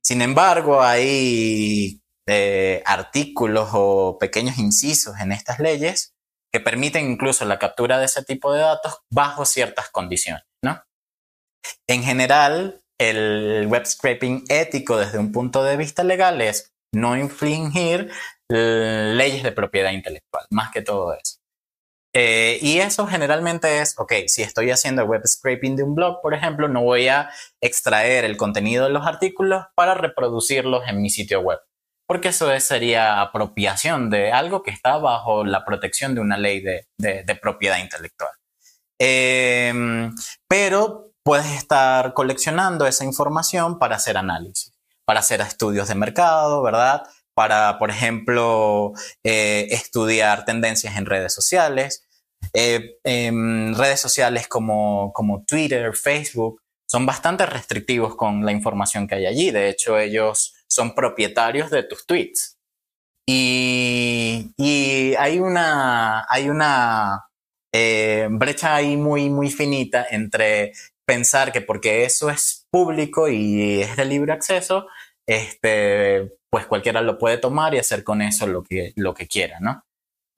Sin 0.00 0.22
embargo, 0.22 0.80
hay 0.80 2.00
eh, 2.28 2.84
artículos 2.86 3.70
o 3.72 4.16
pequeños 4.20 4.58
incisos 4.58 5.18
en 5.18 5.32
estas 5.32 5.58
leyes 5.58 6.14
que 6.52 6.60
permiten 6.60 7.10
incluso 7.10 7.44
la 7.44 7.58
captura 7.58 7.98
de 7.98 8.04
ese 8.04 8.22
tipo 8.22 8.52
de 8.52 8.60
datos 8.60 8.98
bajo 9.10 9.44
ciertas 9.44 9.90
condiciones, 9.90 10.44
¿no? 10.62 10.80
En 11.88 12.04
general, 12.04 12.80
el 12.96 13.66
web 13.66 13.84
scraping 13.84 14.44
ético 14.48 14.98
desde 14.98 15.18
un 15.18 15.32
punto 15.32 15.64
de 15.64 15.76
vista 15.76 16.04
legal 16.04 16.40
es 16.40 16.70
no 16.92 17.16
infringir 17.16 18.10
eh, 18.48 19.12
leyes 19.14 19.42
de 19.42 19.52
propiedad 19.52 19.92
intelectual, 19.92 20.46
más 20.50 20.70
que 20.72 20.82
todo 20.82 21.14
eso. 21.14 21.40
Eh, 22.12 22.58
y 22.60 22.78
eso 22.78 23.06
generalmente 23.06 23.80
es, 23.80 23.96
ok, 23.96 24.12
si 24.26 24.42
estoy 24.42 24.70
haciendo 24.70 25.04
web 25.04 25.22
scraping 25.24 25.76
de 25.76 25.84
un 25.84 25.94
blog, 25.94 26.20
por 26.20 26.34
ejemplo, 26.34 26.68
no 26.68 26.82
voy 26.82 27.06
a 27.06 27.30
extraer 27.60 28.24
el 28.24 28.36
contenido 28.36 28.84
de 28.84 28.90
los 28.90 29.06
artículos 29.06 29.66
para 29.76 29.94
reproducirlos 29.94 30.82
en 30.88 31.00
mi 31.00 31.10
sitio 31.10 31.40
web, 31.40 31.60
porque 32.08 32.28
eso 32.28 32.58
sería 32.58 33.20
apropiación 33.20 34.10
de 34.10 34.32
algo 34.32 34.64
que 34.64 34.72
está 34.72 34.98
bajo 34.98 35.44
la 35.44 35.64
protección 35.64 36.16
de 36.16 36.20
una 36.20 36.36
ley 36.36 36.60
de, 36.60 37.38
propiedad 37.40 37.78
intelectual. 37.78 38.32
Em, 38.98 40.12
pero 40.48 41.12
puedes 41.22 41.46
estar 41.46 42.12
coleccionando 42.12 42.86
esa 42.86 43.04
información 43.04 43.78
para 43.78 43.96
hacer 43.96 44.16
análisis 44.18 44.69
para 45.10 45.18
hacer 45.18 45.40
estudios 45.40 45.88
de 45.88 45.96
mercado, 45.96 46.62
¿verdad? 46.62 47.02
Para, 47.34 47.80
por 47.80 47.90
ejemplo, 47.90 48.92
eh, 49.24 49.66
estudiar 49.72 50.44
tendencias 50.44 50.96
en 50.96 51.04
redes 51.04 51.34
sociales. 51.34 52.06
Eh, 52.54 53.00
redes 53.02 53.98
sociales 53.98 54.46
como, 54.46 55.12
como 55.12 55.42
Twitter, 55.42 55.96
Facebook, 55.96 56.62
son 56.86 57.06
bastante 57.06 57.44
restrictivos 57.44 58.14
con 58.14 58.46
la 58.46 58.52
información 58.52 59.08
que 59.08 59.16
hay 59.16 59.26
allí. 59.26 59.50
De 59.50 59.68
hecho, 59.68 59.98
ellos 59.98 60.54
son 60.68 60.94
propietarios 60.94 61.72
de 61.72 61.82
tus 61.82 62.06
tweets. 62.06 62.56
Y, 63.28 64.52
y 64.56 65.16
hay 65.16 65.40
una, 65.40 66.24
hay 66.28 66.48
una 66.48 67.24
eh, 67.74 68.28
brecha 68.30 68.76
ahí 68.76 68.96
muy, 68.96 69.28
muy 69.28 69.50
finita 69.50 70.06
entre 70.08 70.70
pensar 71.10 71.50
que 71.50 71.60
porque 71.60 72.04
eso 72.04 72.30
es 72.30 72.68
público 72.70 73.28
y 73.28 73.80
es 73.82 73.96
de 73.96 74.04
libre 74.04 74.32
acceso, 74.32 74.86
este, 75.28 76.38
pues 76.48 76.66
cualquiera 76.66 77.02
lo 77.02 77.18
puede 77.18 77.36
tomar 77.36 77.74
y 77.74 77.78
hacer 77.78 78.04
con 78.04 78.22
eso 78.22 78.46
lo 78.46 78.62
que, 78.62 78.92
lo 78.94 79.12
que 79.12 79.26
quiera, 79.26 79.58
¿no? 79.58 79.82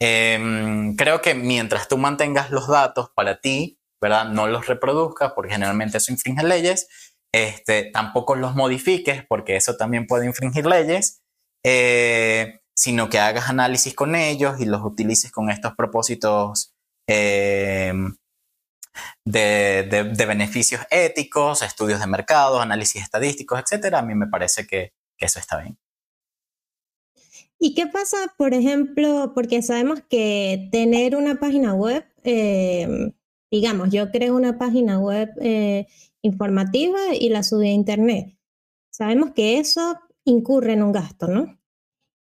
Em, 0.00 0.96
creo 0.96 1.20
que 1.20 1.34
mientras 1.34 1.88
tú 1.88 1.98
mantengas 1.98 2.50
los 2.50 2.68
datos 2.68 3.10
para 3.14 3.38
ti, 3.38 3.80
¿verdad? 4.00 4.30
No 4.30 4.46
los 4.46 4.66
reproduzcas 4.66 5.32
porque 5.34 5.52
generalmente 5.52 5.98
eso 5.98 6.10
infringe 6.10 6.42
leyes, 6.42 6.88
este, 7.34 7.90
tampoco 7.92 8.34
los 8.34 8.54
modifiques 8.54 9.26
porque 9.28 9.56
eso 9.56 9.76
también 9.76 10.06
puede 10.06 10.24
infringir 10.24 10.64
leyes, 10.64 11.20
eh, 11.66 12.60
sino 12.74 13.10
que 13.10 13.18
hagas 13.18 13.50
análisis 13.50 13.92
con 13.94 14.16
ellos 14.16 14.58
y 14.58 14.64
los 14.64 14.82
utilices 14.82 15.30
con 15.30 15.50
estos 15.50 15.74
propósitos 15.74 16.72
em, 17.06 18.16
de, 19.24 20.24
beneficios 20.26 20.82
éticos, 20.90 21.62
estudios 21.62 22.00
de 22.00 22.06
mercado, 22.06 22.60
análisis 22.60 23.02
estadísticos, 23.02 23.60
etcétera, 23.60 24.00
a 24.00 24.02
mí 24.02 24.14
me 24.14 24.26
parece 24.26 24.66
que, 24.66 24.92
eso 25.18 25.38
está 25.38 25.60
bien. 25.60 25.78
¿Y 27.60 27.74
qué 27.74 27.86
pasa, 27.86 28.16
por 28.36 28.54
ejemplo, 28.54 29.32
porque 29.36 29.62
sabemos 29.62 30.00
que 30.10 30.68
tener 30.72 31.14
una 31.14 31.36
página 31.36 31.74
web, 31.74 32.04
eh, 32.24 33.12
digamos, 33.52 33.90
yo 33.90 34.10
creo 34.10 34.34
una 34.34 34.58
página 34.58 34.98
web 34.98 35.30
eh, 35.40 35.86
informativa 36.22 36.98
y 37.14 37.28
la 37.28 37.44
subí 37.44 37.68
a 37.68 37.72
internet. 37.72 38.36
Sabemos 38.90 39.30
que 39.30 39.58
eso 39.58 39.96
incurre 40.24 40.72
en 40.72 40.82
un 40.82 40.90
gasto, 40.90 41.28
¿no? 41.28 41.56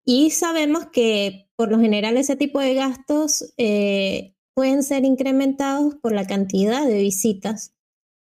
Y 0.04 0.30
sabemos 0.30 0.86
que 0.86 1.48
por 1.54 1.70
lo 1.70 1.78
general 1.78 2.16
ese 2.16 2.34
tipo 2.34 2.60
de 2.60 2.74
gastos 2.74 3.52
eh, 3.58 4.34
pueden 4.58 4.82
ser 4.82 5.04
incrementados 5.04 5.94
por 6.02 6.10
la 6.10 6.26
cantidad 6.26 6.84
de 6.84 6.98
visitas 6.98 7.76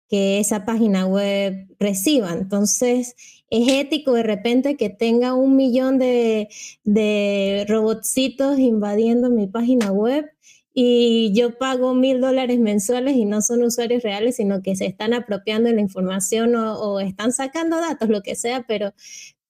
que 0.09 0.41
esa 0.41 0.65
página 0.65 1.05
web 1.05 1.73
reciba. 1.79 2.33
Entonces, 2.33 3.15
es 3.49 3.69
ético 3.69 4.11
de 4.11 4.23
repente 4.23 4.75
que 4.75 4.89
tenga 4.89 5.33
un 5.33 5.55
millón 5.55 5.97
de, 5.97 6.49
de 6.83 7.65
robotcitos 7.69 8.59
invadiendo 8.59 9.29
mi 9.29 9.47
página 9.47 9.93
web 9.93 10.29
y 10.73 11.31
yo 11.33 11.57
pago 11.57 11.93
mil 11.93 12.19
dólares 12.19 12.59
mensuales 12.59 13.15
y 13.15 13.23
no 13.23 13.41
son 13.41 13.63
usuarios 13.63 14.03
reales, 14.03 14.35
sino 14.35 14.61
que 14.61 14.75
se 14.75 14.87
están 14.87 15.13
apropiando 15.13 15.69
de 15.69 15.75
la 15.75 15.81
información 15.81 16.53
o, 16.57 16.99
están 16.99 17.31
sacando 17.31 17.77
datos, 17.77 18.09
lo 18.09 18.21
que 18.21 18.35
sea, 18.35 18.65
pero, 18.67 18.93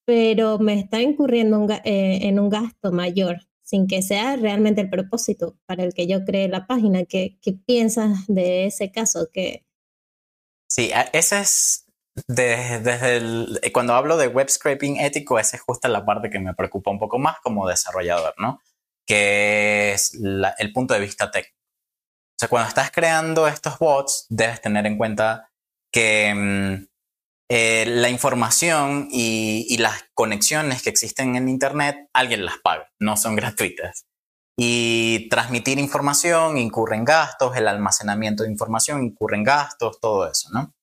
pero 0.05 0.59
me 0.59 0.79
está 0.79 1.01
incurriendo 1.01 1.67
eh, 1.83 2.19
en 2.27 2.39
un 2.39 2.49
gasto 2.49 2.91
mayor 2.91 3.39
sin 3.65 3.87
que 3.87 4.01
sea 4.01 4.37
realmente 4.37 4.81
el 4.81 4.89
propósito 4.89 5.57
para 5.65 5.83
el 5.83 5.93
que 5.93 6.07
yo 6.07 6.23
cree 6.23 6.47
la 6.47 6.67
página. 6.67 7.03
¿Qué, 7.03 7.37
qué 7.41 7.53
piensas 7.53 8.25
de 8.27 8.67
ese 8.67 8.91
caso? 8.91 9.27
Que... 9.33 9.65
Sí, 10.69 10.91
ese 11.11 11.39
es 11.39 11.85
desde, 12.27 13.17
el, 13.17 13.59
cuando 13.73 13.93
hablo 13.93 14.15
de 14.15 14.27
web 14.27 14.49
scraping 14.49 15.01
ético, 15.01 15.37
esa 15.37 15.57
es 15.57 15.63
justo 15.63 15.89
la 15.89 16.05
parte 16.05 16.29
que 16.29 16.39
me 16.39 16.53
preocupa 16.53 16.91
un 16.91 16.99
poco 16.99 17.19
más 17.19 17.37
como 17.43 17.67
desarrollador, 17.67 18.33
¿no? 18.37 18.61
que 19.05 19.93
es 19.93 20.13
el 20.13 20.73
punto 20.73 20.93
de 20.93 20.99
vista 20.99 21.31
técnico. 21.31 21.55
O 21.57 22.37
sea, 22.39 22.49
cuando 22.49 22.69
estás 22.69 22.91
creando 22.91 23.47
estos 23.47 23.77
bots, 23.79 24.25
debes 24.29 24.61
tener 24.61 24.85
en 24.85 24.97
cuenta 24.97 25.49
que 25.91 26.33
mm, 26.33 26.87
eh, 27.49 27.85
la 27.87 28.09
información 28.09 29.07
y, 29.11 29.77
las 29.77 30.05
conexiones 30.13 30.81
que 30.81 30.89
existen 30.89 31.35
en 31.35 31.49
Internet, 31.49 32.09
alguien 32.13 32.45
las 32.45 32.57
paga, 32.57 32.91
no 32.99 33.17
son 33.17 33.35
gratuitas. 33.35 34.05
Y 34.57 35.27
transmitir 35.29 35.79
información 35.79 36.57
incurre 36.57 36.95
en 36.95 37.05
gastos, 37.05 37.55
el 37.57 37.67
almacenamiento 37.67 38.43
de 38.43 38.51
información 38.51 39.03
incurre 39.03 39.37
en 39.37 39.43
gastos, 39.43 39.99
todo 39.99 40.29
eso, 40.29 40.49
¿no? 40.51 40.73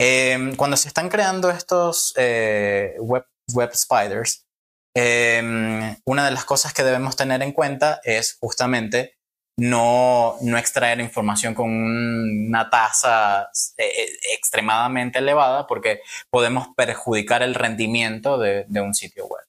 Em, 0.00 0.56
cuando 0.56 0.76
se 0.76 0.88
están 0.88 1.08
creando 1.08 1.50
estos 1.50 2.14
eh, 2.16 2.96
web, 2.98 3.24
web 3.54 3.70
spiders, 3.74 4.46
Em, 4.94 5.96
una 6.04 6.26
de 6.26 6.32
las 6.32 6.44
cosas 6.44 6.74
que 6.74 6.84
debemos 6.84 7.16
tener 7.16 7.42
en 7.42 7.52
cuenta 7.52 8.00
es 8.04 8.36
justamente 8.38 9.16
no, 9.58 10.36
no 10.40 10.58
extraer 10.58 11.00
información 11.00 11.54
con 11.54 11.70
una 11.70 12.70
tasa 12.70 13.50
eh, 13.76 13.84
eh, 13.84 14.08
extremadamente 14.34 15.18
elevada 15.18 15.66
porque 15.66 16.00
podemos 16.30 16.68
perjudicar 16.76 17.42
el 17.42 17.54
rendimiento 17.54 18.38
de, 18.38 18.66
un 18.80 18.94
sitio 18.94 19.26
web. 19.26 19.44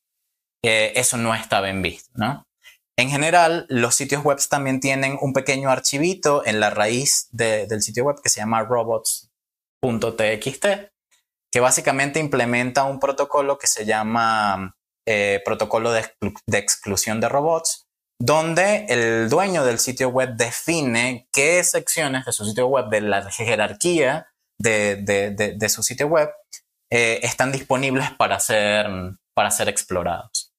eso 0.62 1.18
no 1.18 1.34
está 1.34 1.62
bien 1.62 1.82
visto, 1.82 2.12
¿no? 2.16 2.44
En 2.96 3.10
general, 3.10 3.66
los 3.70 3.96
sitios 3.96 4.24
web 4.24 4.38
también 4.50 4.80
tienen 4.80 5.18
un 5.20 5.34
pequeño 5.34 5.72
archivito 5.72 6.46
en 6.46 6.60
la 6.60 6.70
raíz 6.70 7.28
del 7.32 7.82
sitio 7.82 8.04
web 8.04 8.18
que 8.22 8.30
se 8.30 8.40
llama 8.40 8.62
robots.txt, 8.62 10.66
que 11.52 11.60
básicamente 11.60 12.20
implementa 12.20 12.84
un 12.84 13.00
protocolo 13.00 13.58
que 13.58 13.66
se 13.66 13.86
llama 13.86 14.76
eh, 15.06 15.42
protocolo 15.44 15.92
de, 15.92 16.06
exclusión 16.54 17.20
de 17.20 17.28
robots, 17.28 17.83
donde 18.20 18.86
el 18.90 19.30
dueño 19.30 19.66
del 19.66 19.80
sitio 19.80 20.10
web 20.10 20.36
define 20.36 21.28
qué 21.32 21.64
secciones 21.64 22.26
de 22.26 22.32
su 22.32 22.46
sitio 22.46 22.68
web, 22.68 22.90
de 22.90 23.02
la 23.02 23.30
jerarquía 23.30 24.28
de, 24.60 25.70
su 25.70 25.84
sitio 25.84 26.08
web, 26.08 26.30
eh, 26.92 27.20
están 27.24 27.52
disponibles 27.52 28.12
para 28.12 28.40
ser, 28.40 28.88
para 29.34 29.52
ser 29.52 29.70
explorados. 29.70 30.54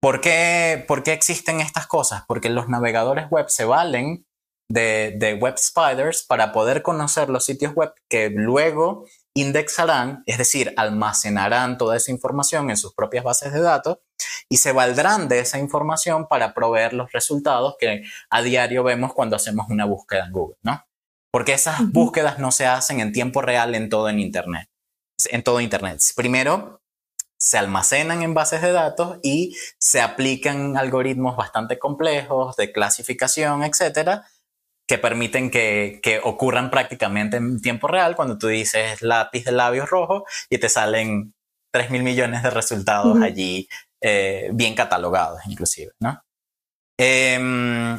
¿Por 0.00 0.20
qué, 0.20 0.84
¿Por 0.86 1.02
qué 1.02 1.12
existen 1.12 1.60
estas 1.60 1.86
cosas? 1.86 2.24
Porque 2.26 2.50
los 2.50 2.68
navegadores 2.68 3.30
web 3.30 3.48
se 3.48 3.64
valen 3.64 4.26
de, 4.68 5.14
de, 5.16 5.34
web 5.34 5.56
spiders 5.58 6.24
para 6.24 6.52
poder 6.52 6.82
conocer 6.82 7.28
los 7.28 7.44
sitios 7.44 7.74
web 7.74 7.92
que 8.08 8.30
luego 8.30 9.06
indexarán, 9.34 10.22
es 10.26 10.38
decir, 10.38 10.72
almacenarán 10.76 11.78
toda 11.78 11.96
esa 11.96 12.10
información 12.10 12.70
en 12.70 12.76
sus 12.76 12.94
propias 12.94 13.24
bases 13.24 13.52
de 13.52 13.60
datos 13.60 13.98
y 14.48 14.58
se 14.58 14.72
valdrán 14.72 15.28
de 15.28 15.40
esa 15.40 15.58
información 15.58 16.26
para 16.28 16.54
proveer 16.54 16.92
los 16.92 17.12
resultados 17.12 17.76
que 17.78 18.02
a 18.30 18.42
diario 18.42 18.84
vemos 18.84 19.14
cuando 19.14 19.36
hacemos 19.36 19.66
una 19.68 19.84
búsqueda 19.84 20.26
en 20.26 20.32
Google, 20.32 20.56
¿no? 20.62 20.84
Porque 21.30 21.54
esas 21.54 21.90
búsquedas 21.90 22.38
no 22.38 22.52
se 22.52 22.66
hacen 22.66 23.00
en 23.00 23.12
tiempo 23.12 23.40
real 23.40 23.74
en 23.74 23.88
todo 23.88 24.08
en 24.08 24.20
Internet. 24.20 24.68
En 25.30 25.42
todo 25.42 25.60
Internet. 25.60 26.00
Primero, 26.14 26.82
se 27.42 27.58
almacenan 27.58 28.22
en 28.22 28.34
bases 28.34 28.62
de 28.62 28.70
datos 28.70 29.18
y 29.22 29.56
se 29.78 30.00
aplican 30.00 30.76
algoritmos 30.76 31.36
bastante 31.36 31.76
complejos 31.76 32.54
de 32.56 32.70
clasificación, 32.70 33.64
etcétera, 33.64 34.26
que 34.86 34.98
permiten 34.98 35.50
que, 35.50 36.00
que, 36.02 36.20
ocurran 36.22 36.70
prácticamente 36.70 37.38
en 37.38 37.60
tiempo 37.60 37.88
real 37.88 38.14
cuando 38.14 38.38
tú 38.38 38.46
dices 38.46 39.02
lápiz 39.02 39.44
de 39.44 39.52
labios 39.52 39.90
rojo 39.90 40.24
y 40.50 40.58
te 40.58 40.68
salen 40.68 41.34
3 41.72 41.90
mil 41.90 42.02
millones 42.02 42.42
de 42.42 42.50
resultados 42.50 43.20
allí 43.22 43.68
eh, 44.02 44.50
bien 44.52 44.74
catalogados 44.74 45.40
inclusive, 45.46 45.92
¿no? 46.00 46.20
Em, 46.98 47.98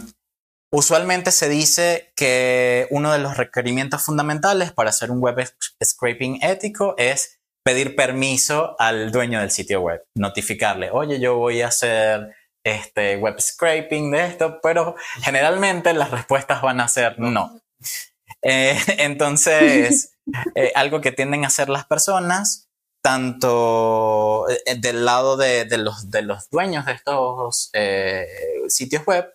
usualmente 0.72 1.32
se 1.32 1.50
dice 1.50 2.14
que 2.16 2.88
uno 2.92 3.12
de 3.12 3.20
los 3.20 3.38
requerimientos 3.38 4.04
fundamentales 4.04 4.72
para 4.72 4.90
hacer 4.90 5.12
un 5.12 5.20
web 5.20 5.36
scraping 5.84 6.40
ético 6.44 6.96
es 6.98 7.40
pedir 7.66 7.96
permiso 7.96 8.76
al 8.80 9.12
dueño 9.12 9.40
del 9.40 9.52
sitio 9.52 9.82
web, 9.82 10.04
notificarle, 10.16 10.92
oye, 10.92 11.20
yo 11.20 11.38
voy 11.38 11.62
a 11.62 11.68
hacer 11.68 12.36
este, 12.66 13.18
web 13.18 13.40
scraping 13.40 14.12
de 14.12 14.26
esto, 14.26 14.60
pero 14.62 14.96
generalmente 15.22 15.94
las 15.94 16.12
respuestas 16.12 16.62
van 16.62 16.82
a 16.82 16.88
ser 16.88 17.20
no. 17.20 17.62
Eh, 18.42 18.78
entonces, 19.00 20.16
eh, 20.56 20.72
algo 20.76 21.02
que 21.02 21.12
tienden 21.12 21.44
a 21.44 21.48
hacer 21.48 21.70
las 21.70 21.86
personas, 21.86 22.63
tanto 23.04 24.48
eh, 24.50 24.76
del 24.80 25.06
lado 25.06 25.38
de, 25.38 25.68
los, 25.78 26.50
dueños 26.50 26.86
de 26.86 26.94
estos 26.94 27.72
sitios 28.70 29.06
web, 29.06 29.32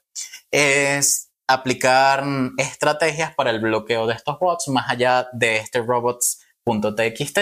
es 0.51 1.31
aplicar 1.47 2.25
estrategias 2.59 3.35
para 3.35 3.51
el 3.51 3.61
bloqueo 3.61 4.07
de 4.07 4.15
estos 4.15 4.39
bots 4.39 4.69
más 4.69 4.91
allá 4.91 5.29
de 5.33 5.59
este 5.59 5.81
robots.txt 5.81 7.39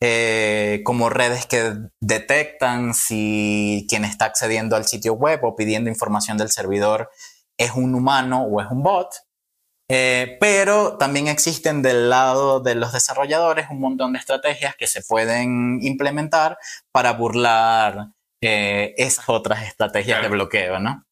eh, 0.00 0.82
como 0.84 1.10
redes 1.10 1.46
que 1.46 1.74
detectan 2.00 2.94
si 2.94 3.84
quien 3.88 4.04
está 4.04 4.26
accediendo 4.26 4.76
al 4.76 4.86
sitio 4.86 5.14
web 5.14 5.40
o 5.42 5.56
pidiendo 5.56 5.90
información 5.90 6.38
del 6.38 6.50
servidor 6.50 7.10
es 7.56 7.72
un 7.72 7.96
humano 7.96 8.44
o 8.44 8.60
es 8.60 8.70
un 8.70 8.82
bot. 8.84 9.08
Eh, 9.90 10.36
pero 10.38 10.98
también 10.98 11.28
existen 11.28 11.80
del 11.80 12.10
lado 12.10 12.60
de 12.60 12.74
los 12.74 12.92
desarrolladores 12.92 13.68
un 13.70 13.80
montón 13.80 14.12
de 14.12 14.18
estrategias 14.18 14.76
que 14.76 14.86
se 14.86 15.02
pueden 15.02 15.78
implementar 15.82 16.58
para 16.92 17.12
burlar 17.12 18.08
eh, 18.42 18.94
esas 18.98 19.28
otras 19.28 19.66
estrategias 19.66 20.22
de 20.22 20.28
bloqueo, 20.28 20.78
¿no? 20.78 21.06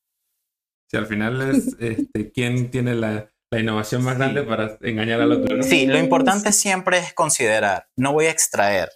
Si 0.91 0.97
al 0.97 1.07
final 1.07 1.41
es 1.51 1.75
este, 1.81 2.31
quién 2.33 2.71
tiene 2.71 2.95
la, 2.95 3.31
la 3.51 3.61
innovación 3.61 4.05
más 4.05 4.19
grande 4.19 4.43
para 4.43 4.77
engañar 4.83 5.23
al 5.23 5.33
otro. 5.33 5.63
Sí, 5.63 5.87
lo 5.87 5.99
importante 5.99 6.53
siempre 6.53 6.99
es 6.99 7.15
considerar, 7.15 7.89
no 7.97 8.13
voy 8.13 8.27
a 8.27 8.31
extraer 8.31 8.91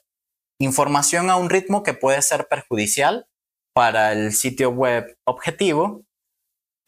información 0.61 1.31
a 1.31 1.37
un 1.37 1.49
ritmo 1.49 1.83
que 1.83 1.95
puede 1.95 2.21
ser 2.21 2.47
perjudicial 2.49 3.27
para 3.75 4.13
el 4.13 4.33
sitio 4.33 4.71
web 4.71 5.17
objetivo, 5.25 6.05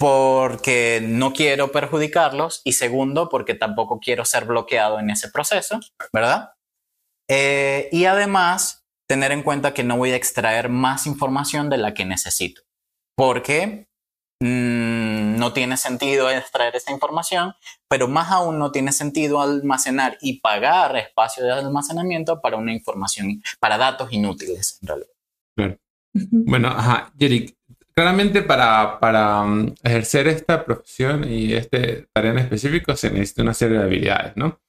porque 0.03 1.01
no 1.01 1.33
quiero 1.33 1.71
perjudicarlos 1.71 2.61
y 2.65 2.73
segundo, 2.73 3.29
porque 3.29 3.55
tampoco 3.55 4.01
quiero 4.01 4.25
ser 4.25 4.47
bloqueado 4.47 4.99
en 4.99 5.11
ese 5.11 5.31
proceso, 5.31 5.79
¿verdad? 6.13 6.55
Eh, 7.31 7.89
y 7.93 8.07
además, 8.07 8.85
tener 9.09 9.31
en 9.31 9.45
cuenta 9.45 9.73
que 9.73 9.85
no 9.85 9.97
voy 9.97 10.11
a 10.11 10.17
extraer 10.17 10.69
más 10.71 11.07
información 11.07 11.71
de 11.71 11.79
la 11.79 11.95
que 11.95 12.05
necesito, 12.05 12.63
porque 13.17 13.87
Mm, 14.43 15.39
no 15.39 15.53
tiene 15.53 15.77
sentido 15.77 16.29
extraer 16.29 16.75
esta 16.75 16.91
información, 16.91 17.55
pero 17.89 18.09
más 18.09 18.33
aún 18.33 18.59
no 18.59 18.73
tiene 18.73 18.91
sentido 18.91 19.41
almacenar 19.41 20.19
y 20.21 20.41
pagar 20.41 20.97
espacio 20.97 21.45
de 21.45 21.53
almacenamiento 21.53 22.41
para 22.41 22.57
una 22.57 22.73
información, 22.73 23.41
para 23.61 23.79
datos 23.79 24.13
inútiles 24.13 24.81
en 24.83 24.89
realidad. 24.89 25.79
Bueno, 26.13 26.69
ajá, 26.69 27.13
Jerick, 27.17 27.57
claramente 27.95 28.43
para, 28.43 28.99
para 29.01 29.45
mm, 29.45 29.75
ejercer 29.83 30.29
esta 30.29 30.65
profesión 30.65 31.31
y 31.31 31.55
este 31.55 32.07
tarea 32.13 32.33
en 32.33 32.39
específico 32.39 32.97
se 32.97 33.11
necesita 33.11 33.43
una 33.43 33.55
serie 33.55 33.79
de 33.79 33.85
habilidades, 33.85 34.37
¿no? 34.37 34.61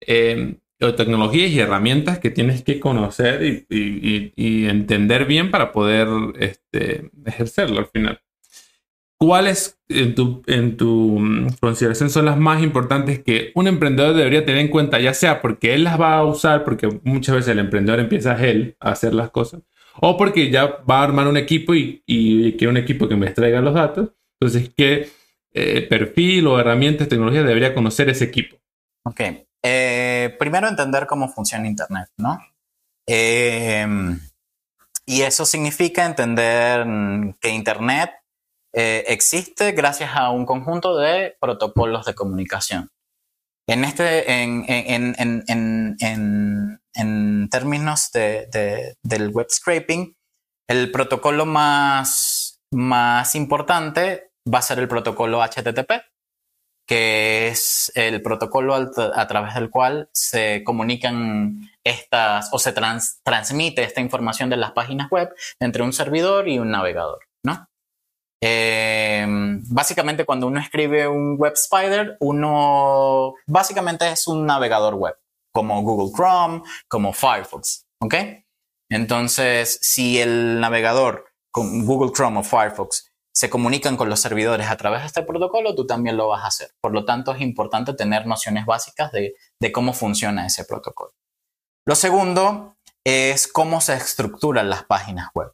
Eh, 0.00 0.56
tecnologías 0.90 1.50
y 1.52 1.60
herramientas 1.60 2.18
que 2.18 2.30
tienes 2.30 2.64
que 2.64 2.80
conocer 2.80 3.64
y, 3.68 4.66
entender 4.66 5.26
bien 5.26 5.50
para 5.52 5.70
poder 5.70 6.08
este, 6.40 7.10
ejercerlo 7.24 7.78
al 7.78 7.86
final. 7.86 8.20
¿Cuáles 9.16 9.78
en 9.88 10.16
tu, 10.16 10.42
en 10.48 10.76
tu 10.76 11.20
mm, 11.20 11.50
consideración 11.60 12.10
son 12.10 12.24
las 12.24 12.36
más 12.36 12.60
importantes 12.62 13.22
que 13.22 13.52
un 13.54 13.68
emprendedor 13.68 14.16
debería 14.16 14.44
tener 14.44 14.60
en 14.60 14.68
cuenta, 14.68 14.98
ya 14.98 15.14
sea 15.14 15.40
porque 15.40 15.74
él 15.74 15.84
las 15.84 16.00
va 16.00 16.16
a 16.16 16.24
usar, 16.24 16.64
porque 16.64 16.88
muchas 17.04 17.36
veces 17.36 17.52
el 17.52 17.60
emprendedor 17.60 18.00
empieza 18.00 18.34
él 18.44 18.76
a 18.80 18.90
hacer 18.90 19.14
las 19.14 19.30
cosas, 19.30 19.62
o 20.00 20.16
porque 20.16 20.50
ya 20.50 20.82
va 20.88 21.00
a 21.00 21.04
armar 21.04 21.26
un 21.26 21.36
equipo 21.36 21.74
y, 21.74 22.02
y 22.06 22.56
que 22.56 22.66
un 22.66 22.76
equipo 22.76 23.08
que 23.08 23.16
me 23.16 23.26
extraiga 23.26 23.60
los 23.60 23.74
datos? 23.74 24.10
Entonces, 24.40 24.70
¿qué 24.76 25.08
eh, 25.54 25.82
perfil 25.82 26.46
o 26.46 26.58
herramientas, 26.58 27.08
tecnologías 27.08 27.46
debería 27.46 27.74
conocer 27.74 28.08
ese 28.08 28.24
equipo? 28.24 28.56
Ok. 29.04 29.20
Eh, 29.62 30.34
primero 30.38 30.66
entender 30.66 31.06
cómo 31.06 31.28
funciona 31.28 31.68
Internet, 31.68 32.08
¿no? 32.16 32.40
Em, 33.06 34.18
y 35.06 35.22
eso 35.22 35.44
significa 35.44 36.06
entender 36.06 36.86
que 37.40 37.50
Internet 37.50 38.10
eh, 38.72 39.04
existe 39.08 39.72
gracias 39.72 40.10
a 40.14 40.30
un 40.30 40.46
conjunto 40.46 40.96
de 40.96 41.36
protocolos 41.38 42.06
de 42.06 42.14
comunicación. 42.14 42.90
En, 43.68 43.84
este, 43.84 44.42
en, 44.42 44.64
en, 44.68 45.14
en, 46.94 47.48
términos 47.48 48.10
de, 48.12 48.96
del 49.02 49.28
web 49.30 49.46
scraping, 49.50 50.16
el 50.68 50.90
protocolo 50.90 51.46
más, 51.46 52.60
más 52.72 53.34
importante 53.34 54.32
va 54.52 54.58
a 54.58 54.62
ser 54.62 54.78
el 54.78 54.88
protocolo 54.88 55.42
HTTP, 55.42 55.90
que 56.86 57.48
es 57.48 57.92
el 57.94 58.22
protocolo 58.22 58.74
a 58.74 59.26
través 59.26 59.54
del 59.54 59.70
cual 59.70 60.08
se 60.12 60.62
comunican 60.64 61.60
estas 61.84 62.48
o 62.52 62.58
se 62.58 62.72
transmite 62.72 63.84
esta 63.84 64.00
información 64.00 64.50
de 64.50 64.56
las 64.56 64.72
páginas 64.72 65.10
web 65.10 65.32
entre 65.60 65.82
un 65.82 65.92
servidor 65.92 66.48
y 66.48 66.58
un 66.58 66.70
navegador, 66.70 67.20
¿no? 67.44 67.68
Eh, 68.44 69.24
básicamente 69.70 70.24
cuando 70.24 70.48
uno 70.48 70.58
escribe 70.58 71.06
un 71.06 71.36
web 71.38 71.52
spider, 71.54 72.16
uno 72.18 73.34
básicamente 73.46 74.10
es 74.10 74.26
un 74.26 74.44
navegador 74.44 74.94
web, 74.94 75.14
como 75.52 75.80
Google 75.82 76.12
Chrome, 76.12 76.62
como 76.88 77.12
Firefox, 77.12 77.86
¿ok? 78.00 78.14
Entonces, 78.90 79.78
si 79.80 80.18
el 80.20 80.58
navegador 80.60 81.26
Google 81.52 82.12
Chrome 82.12 82.40
o 82.40 82.42
Firefox 82.42 83.12
se 83.32 83.48
comunican 83.48 83.96
con 83.96 84.08
los 84.08 84.20
servidores 84.20 84.68
a 84.68 84.76
través 84.76 85.02
de 85.02 85.06
este 85.06 85.22
protocolo, 85.22 85.74
tú 85.74 85.86
también 85.86 86.16
lo 86.16 86.28
vas 86.28 86.44
a 86.44 86.48
hacer. 86.48 86.70
Por 86.80 86.92
lo 86.92 87.04
tanto, 87.04 87.32
es 87.32 87.40
importante 87.40 87.94
tener 87.94 88.26
nociones 88.26 88.66
básicas 88.66 89.12
de, 89.12 89.34
cómo 89.72 89.92
funciona 89.92 90.46
ese 90.46 90.64
protocolo. 90.64 91.12
Lo 91.86 91.94
segundo 91.94 92.76
es 93.04 93.48
cómo 93.48 93.80
se 93.80 93.94
estructuran 93.94 94.68
las 94.68 94.84
páginas 94.84 95.28
web 95.34 95.52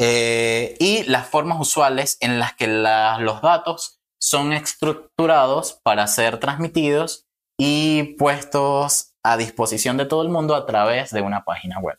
eh, 0.00 0.76
y 0.78 1.02
las 1.04 1.28
formas 1.28 1.58
usuales 1.60 2.18
en 2.20 2.38
las 2.38 2.54
que 2.54 2.68
los 2.68 3.42
datos 3.42 4.00
son 4.20 4.52
estructurados 4.52 5.80
para 5.82 6.06
ser 6.06 6.38
transmitidos 6.38 7.26
y 7.58 8.14
puestos 8.16 9.14
a 9.24 9.36
disposición 9.36 9.96
de 9.96 10.06
todo 10.06 10.22
el 10.22 10.28
mundo 10.28 10.54
a 10.54 10.66
través 10.66 11.10
de 11.10 11.20
una 11.20 11.44
página 11.44 11.80
web. 11.80 11.98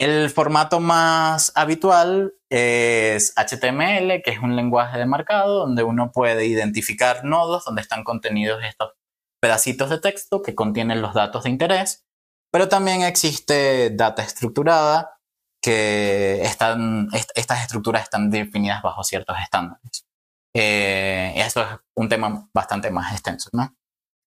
El 0.00 0.30
formato 0.30 0.80
más 0.80 1.52
habitual 1.54 2.34
es 2.50 3.34
HTML, 3.36 4.22
que 4.22 4.30
es 4.30 4.38
un 4.42 4.56
lenguaje 4.56 4.98
de 4.98 5.06
marcado 5.06 5.60
donde 5.60 5.84
uno 5.84 6.10
puede 6.10 6.46
identificar 6.46 7.24
nodos 7.24 7.66
donde 7.66 7.82
están 7.82 8.02
contenidos 8.02 8.64
estos 8.64 8.94
pedacitos 9.40 9.90
de 9.90 10.00
texto 10.00 10.42
que 10.42 10.54
contienen 10.54 11.02
los 11.02 11.14
datos 11.14 11.44
de 11.44 11.50
interés, 11.50 12.04
pero 12.50 12.68
también 12.68 13.02
existe 13.02 13.90
data 13.90 14.22
estructurada, 14.22 15.19
que 15.62 16.42
están, 16.42 17.08
estas 17.34 17.62
estructuras 17.62 18.02
están 18.02 18.30
definidas 18.30 18.82
bajo 18.82 19.04
ciertos 19.04 19.36
estándares. 19.42 20.06
Eh, 20.54 21.34
eso 21.36 21.62
es 21.62 21.68
un 21.94 22.08
tema 22.08 22.48
bastante 22.52 22.90
más 22.90 23.12
extenso, 23.12 23.50
¿no? 23.52 23.74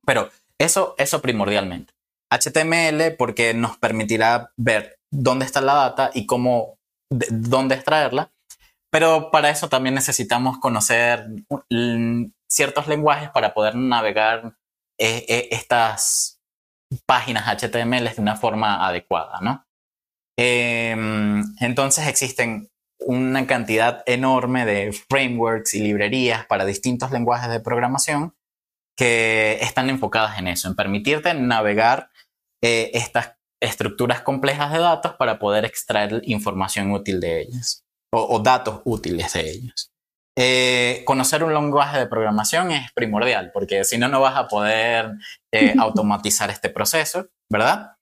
Pero 0.05 0.29
eso, 0.57 0.95
eso 0.97 1.21
primordialmente. 1.21 1.93
HTML 2.31 3.15
porque 3.17 3.53
nos 3.53 3.77
permitirá 3.77 4.51
ver 4.57 4.99
dónde 5.11 5.45
está 5.45 5.61
la 5.61 5.73
data 5.73 6.11
y 6.13 6.25
cómo, 6.25 6.77
dónde 7.09 7.75
extraerla. 7.75 8.31
Pero 8.89 9.31
para 9.31 9.49
eso 9.49 9.69
también 9.69 9.95
necesitamos 9.95 10.59
conocer 10.59 11.27
ciertos 12.49 12.87
lenguajes 12.87 13.29
para 13.29 13.53
poder 13.53 13.75
navegar 13.75 14.55
eh, 14.97 15.25
eh, 15.27 15.49
estas 15.51 16.39
páginas 17.05 17.47
HTML 17.47 18.15
de 18.15 18.21
una 18.21 18.37
forma 18.37 18.87
adecuada, 18.87 19.39
¿no? 19.41 19.66
Em, 20.37 21.43
entonces 21.59 22.07
existen 22.07 22.69
una 22.99 23.47
cantidad 23.47 24.03
enorme 24.05 24.65
de 24.65 24.93
frameworks 25.09 25.73
y 25.73 25.81
librerías 25.81 26.45
para 26.45 26.65
distintos 26.65 27.11
lenguajes 27.11 27.49
de 27.49 27.59
programación 27.59 28.35
que 28.97 29.59
están 29.61 29.89
enfocadas 29.89 30.39
en 30.39 30.47
eso, 30.47 30.67
en 30.67 30.75
permitirte 30.75 31.33
navegar 31.33 32.09
eh, 32.63 32.91
estas 32.93 33.33
estructuras 33.61 34.21
complejas 34.21 34.71
de 34.71 34.79
datos 34.79 35.15
para 35.15 35.39
poder 35.39 35.65
extraer 35.65 36.21
información 36.23 36.91
útil 36.91 37.19
de 37.19 37.41
ellas 37.41 37.83
o, 38.13 38.39
datos 38.39 38.81
útiles 38.85 39.33
de 39.33 39.49
ellos. 39.49 39.91
Eh, 40.39 41.03
conocer 41.05 41.43
un 41.43 41.53
lenguaje 41.53 41.97
de 41.97 42.07
programación 42.07 42.71
es 42.71 42.91
primordial 42.93 43.51
porque 43.51 43.83
si 43.83 43.97
no, 43.97 44.07
no 44.07 44.21
vas 44.21 44.37
a 44.37 44.47
poder 44.47 45.13
eh, 45.51 45.73
automatizar 45.79 46.49
este 46.49 46.69
proceso, 46.69 47.27
¿verdad? 47.49 47.96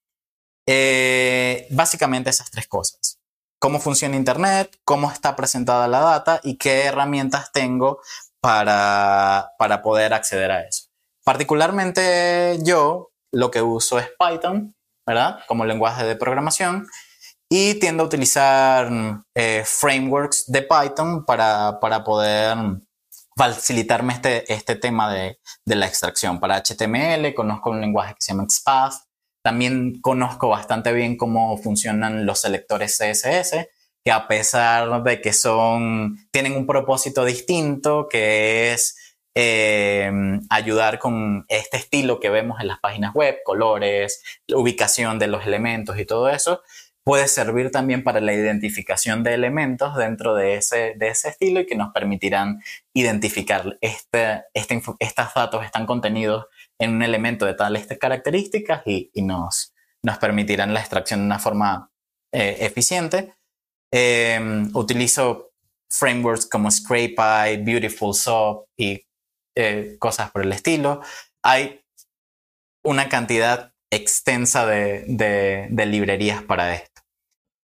Eh, 0.67 1.67
básicamente 1.71 2.29
esas 2.29 2.51
tres 2.51 2.67
cosas. 2.67 3.19
Cómo 3.59 3.79
funciona 3.79 4.15
Internet, 4.15 4.77
cómo 4.83 5.11
está 5.11 5.35
presentada 5.35 5.87
la 5.87 5.99
data 5.99 6.39
y 6.43 6.57
qué 6.57 6.85
herramientas 6.85 7.51
tengo 7.51 7.99
para, 8.41 9.51
para 9.57 9.81
poder 9.81 10.13
acceder 10.13 10.51
a 10.51 10.61
eso. 10.61 10.85
Particularmente 11.23 12.59
yo 12.63 13.11
lo 13.31 13.49
que 13.49 13.61
uso 13.61 13.97
es 13.97 14.09
Python 14.19 14.75
¿verdad? 15.05 15.39
Como 15.47 15.65
lenguaje 15.65 16.03
de 16.03 16.15
programación. 16.15 16.87
Y 17.49 17.75
tiendo 17.75 18.03
a 18.03 18.05
utilizar 18.07 18.89
eh, 19.35 19.63
frameworks 19.65 20.51
de 20.51 20.63
Python 20.63 21.25
para, 21.25 21.79
para, 21.79 22.03
poder 22.03 22.57
facilitarme 23.37 24.13
este, 24.13 24.51
este 24.51 24.75
tema 24.75 25.13
de, 25.13 25.39
de, 25.63 25.75
la 25.75 25.85
extracción. 25.85 26.39
Para 26.39 26.61
HTML 26.61 27.35
conozco 27.35 27.69
un 27.69 27.81
lenguaje 27.81 28.15
que 28.15 28.21
se 28.21 28.33
llama 28.33 28.47
XPath. 28.49 28.95
También 29.45 30.01
conozco 30.01 30.49
bastante 30.49 30.91
bien 30.91 31.17
cómo 31.17 31.55
funcionan 31.59 32.25
los 32.25 32.39
selectores 32.39 32.97
CSS, 32.97 33.69
que 34.03 34.11
a 34.11 34.27
pesar 34.27 35.03
de 35.03 35.21
que 35.21 35.33
son, 35.33 36.17
tienen 36.31 36.57
un 36.57 36.65
propósito 36.65 37.23
distinto, 37.23 38.07
que 38.09 38.73
es 38.73 38.95
Em, 39.37 40.39
ayudar 40.49 40.97
con 40.97 41.45
este 41.49 41.75
estilo 41.75 42.21
que 42.21 42.29
vemos 42.29 42.61
en 42.61 42.67
las 42.67 42.79
páginas 42.79 43.13
web, 43.13 43.39
colores, 43.43 44.23
ubicación 44.47 45.19
de 45.19 45.27
los 45.27 45.45
elementos 45.45 45.99
y 45.99 46.05
todo 46.05 46.29
eso, 46.29 46.61
puede 47.05 47.27
servir 47.27 47.69
también 47.71 48.03
para 48.03 48.19
la 48.19 48.33
identificación 48.33 49.23
de 49.23 49.35
elementos 49.35 49.95
dentro 49.95 50.33
de 50.35 50.55
ese, 50.55 50.95
de 50.97 51.09
ese 51.09 51.29
estilo 51.29 51.59
y 51.59 51.67
que 51.67 51.75
nos 51.75 51.93
permitirán 51.93 52.61
identificar 52.93 53.77
este, 53.79 54.43
este, 54.53 54.81
estos 54.99 55.33
datos 55.35 55.63
están 55.63 55.85
contenidos 55.85 56.47
en 56.79 56.95
un 56.95 57.03
elemento 57.03 57.45
de 57.45 57.53
tales 57.53 57.87
características 57.99 58.81
y, 58.85 59.11
nos, 59.21 59.73
nos 60.01 60.17
permitirán 60.17 60.73
la 60.73 60.79
extracción 60.79 61.19
de 61.21 61.25
una 61.27 61.39
forma 61.39 61.91
eh, 62.33 62.57
eficiente. 62.61 63.35
Em, 63.93 64.69
utilizo 64.75 65.51
frameworks 65.89 66.49
como 66.49 66.71
ScrapeEye, 66.71 67.57
Beautiful 67.63 68.15
Soap 68.15 68.65
y 68.75 69.05
eh, 69.55 69.95
cosas 69.99 70.31
por 70.31 70.41
el 70.41 70.51
estilo. 70.51 71.01
Hay 71.43 71.85
una 72.83 73.09
cantidad 73.09 73.73
extensa 73.91 74.65
de, 74.65 75.67
librerías 75.69 76.43
para 76.43 76.75
esto. 76.75 76.94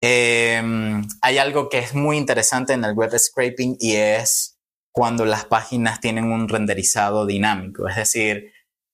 Em, 0.02 1.02
hay 1.22 1.38
algo 1.38 1.68
que 1.68 1.78
es 1.78 1.94
muy 1.94 2.16
interesante 2.16 2.74
en 2.74 2.84
el 2.84 2.94
web 2.94 3.16
scraping 3.18 3.76
y 3.80 3.96
es 3.96 4.58
cuando 4.92 5.24
las 5.24 5.44
páginas 5.44 6.00
tienen 6.00 6.32
un 6.32 6.48
renderizado 6.48 7.26
dinámico, 7.26 7.88
es 7.88 7.96
decir, 7.96 8.52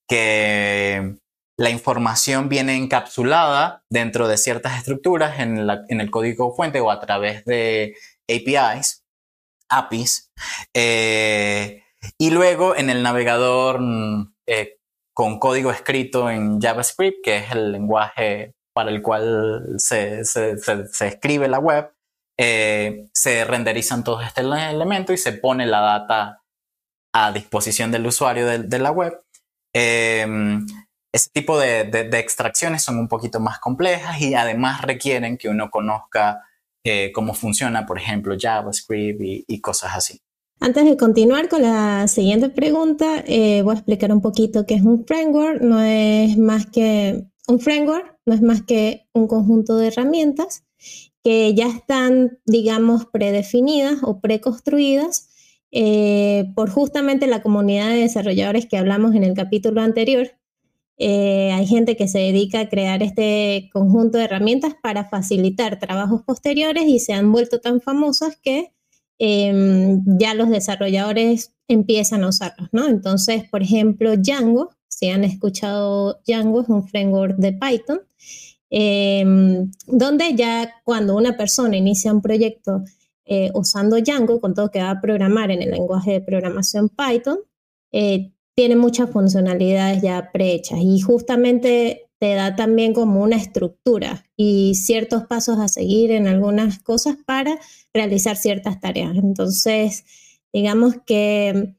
que 0.08 1.16
la 1.58 1.70
información 1.70 2.48
viene 2.48 2.76
encapsulada 2.76 3.84
dentro 3.88 4.26
de 4.26 4.36
ciertas 4.36 4.78
estructuras 4.78 5.38
en, 5.38 5.58
el 5.58 6.10
código 6.10 6.54
fuente 6.54 6.80
o 6.80 6.90
a 6.90 6.98
través 7.00 7.44
de 7.44 7.94
APIs, 8.28 9.04
APIs, 9.68 10.32
eh, 10.74 11.84
y 12.18 12.30
luego 12.30 12.76
en 12.76 12.90
el 12.90 13.02
navegador 13.02 13.80
mm, 13.80 14.34
eh, 14.48 14.78
con 15.14 15.38
código 15.38 15.70
escrito 15.70 16.30
en 16.30 16.60
JavaScript, 16.60 17.18
que 17.22 17.36
es 17.36 17.52
el 17.52 17.70
lenguaje 17.72 18.54
para 18.72 18.90
el 18.90 19.02
cual 19.02 19.76
se, 19.78 20.24
se, 20.24 20.56
se, 20.58 21.06
escribe 21.06 21.48
la 21.48 21.58
web, 21.58 21.92
eh, 22.38 23.08
se 23.12 23.44
renderizan 23.44 24.04
todos 24.04 24.24
estos 24.24 24.44
elementos 24.58 25.14
y 25.14 25.18
se 25.18 25.32
pone 25.32 25.66
la 25.66 25.80
data 25.80 26.42
a 27.14 27.32
disposición 27.32 27.90
del 27.90 28.06
usuario 28.06 28.46
de, 28.46 28.78
la 28.78 28.90
web. 28.90 29.20
Eh, 29.74 30.26
ese 31.14 31.30
tipo 31.30 31.58
de, 31.58 31.84
de, 31.84 32.18
extracciones 32.18 32.82
son 32.82 32.98
un 32.98 33.08
poquito 33.08 33.38
más 33.38 33.58
complejas 33.58 34.20
y 34.20 34.34
además 34.34 34.82
requieren 34.82 35.36
que 35.36 35.48
uno 35.48 35.70
conozca 35.70 36.42
cómo 37.14 37.32
funciona, 37.34 37.86
por 37.86 37.98
ejemplo, 37.98 38.34
JavaScript 38.36 39.20
y 39.20 39.60
cosas 39.60 39.92
así. 39.94 40.20
Antes 40.62 40.84
de 40.84 40.96
continuar 40.96 41.48
con 41.48 41.62
la 41.62 42.06
siguiente 42.06 42.48
pregunta, 42.48 43.24
eh, 43.26 43.62
voy 43.62 43.72
a 43.72 43.78
explicar 43.78 44.12
un 44.12 44.22
poquito 44.22 44.64
qué 44.64 44.74
es 44.74 44.82
un 44.82 45.04
framework. 45.04 45.60
No 45.60 45.82
es 45.82 46.38
más 46.38 46.66
que 46.66 47.24
un 47.48 47.60
framework, 47.60 48.18
no 48.26 48.34
es 48.34 48.42
más 48.42 48.62
que 48.62 49.06
un 49.12 49.26
conjunto 49.26 49.76
de 49.76 49.88
herramientas 49.88 50.64
que 51.24 51.54
ya 51.54 51.68
están, 51.68 52.38
digamos, 52.46 53.06
predefinidas 53.06 53.98
o 54.02 54.20
preconstruidas 54.20 55.28
eh, 55.70 56.52
por 56.54 56.70
justamente 56.70 57.26
la 57.26 57.42
comunidad 57.42 57.88
de 57.88 58.00
desarrolladores 58.00 58.66
que 58.66 58.76
hablamos 58.76 59.14
en 59.14 59.24
el 59.24 59.34
capítulo 59.34 59.80
anterior. 59.80 60.30
eh, 60.98 61.50
hay 61.52 61.66
gente 61.66 61.96
que 61.96 62.06
se 62.08 62.18
dedica 62.18 62.60
a 62.60 62.68
crear 62.68 63.02
este 63.02 63.70
conjunto 63.72 64.18
de 64.18 64.24
herramientas 64.24 64.74
para 64.82 65.08
facilitar 65.08 65.78
trabajos 65.78 66.22
posteriores 66.22 66.84
y 66.86 67.00
se 67.00 67.12
han 67.14 67.32
vuelto 67.32 67.60
tan 67.60 67.80
famosas 67.80 68.36
que 68.36 68.72
em, 69.18 70.02
ya 70.18 70.34
los 70.34 70.48
desarrolladores 70.50 71.54
empiezan 71.68 72.24
a 72.24 72.28
usarlos, 72.28 72.68
¿no? 72.72 72.88
Entonces, 72.88 73.44
por 73.50 73.62
ejemplo, 73.62 74.16
Django, 74.16 74.70
si 75.02 75.08
han 75.08 75.24
escuchado 75.24 76.20
Django, 76.24 76.60
es 76.62 76.68
un 76.68 76.86
framework 76.86 77.34
de 77.36 77.52
Python, 77.54 78.02
em, 78.70 79.68
donde 79.88 80.36
ya 80.36 80.76
cuando 80.84 81.16
una 81.16 81.36
persona 81.36 81.76
inicia 81.76 82.12
un 82.12 82.22
proyecto 82.22 82.84
eh, 83.24 83.50
usando 83.52 83.96
Django, 83.96 84.40
con 84.40 84.54
todo 84.54 84.70
que 84.70 84.80
va 84.80 84.90
a 84.90 85.00
programar 85.00 85.50
en 85.50 85.60
el 85.60 85.72
lenguaje 85.72 86.12
de 86.12 86.20
programación 86.20 86.88
Python, 86.88 87.38
eh, 87.90 88.30
tiene 88.54 88.76
muchas 88.76 89.10
funcionalidades 89.10 90.02
ya 90.02 90.30
prehechas 90.32 90.78
y 90.80 91.00
justamente 91.00 92.08
te 92.20 92.34
da 92.34 92.54
también 92.54 92.94
como 92.94 93.22
una 93.22 93.36
estructura 93.36 94.24
y 94.36 94.76
ciertos 94.76 95.24
pasos 95.26 95.58
a 95.58 95.66
seguir 95.66 96.12
en 96.12 96.28
algunas 96.28 96.78
cosas 96.78 97.16
para 97.26 97.58
realizar 97.92 98.36
ciertas 98.36 98.78
tareas. 98.78 99.16
Entonces, 99.16 100.04
digamos 100.52 100.94
que 101.04 101.74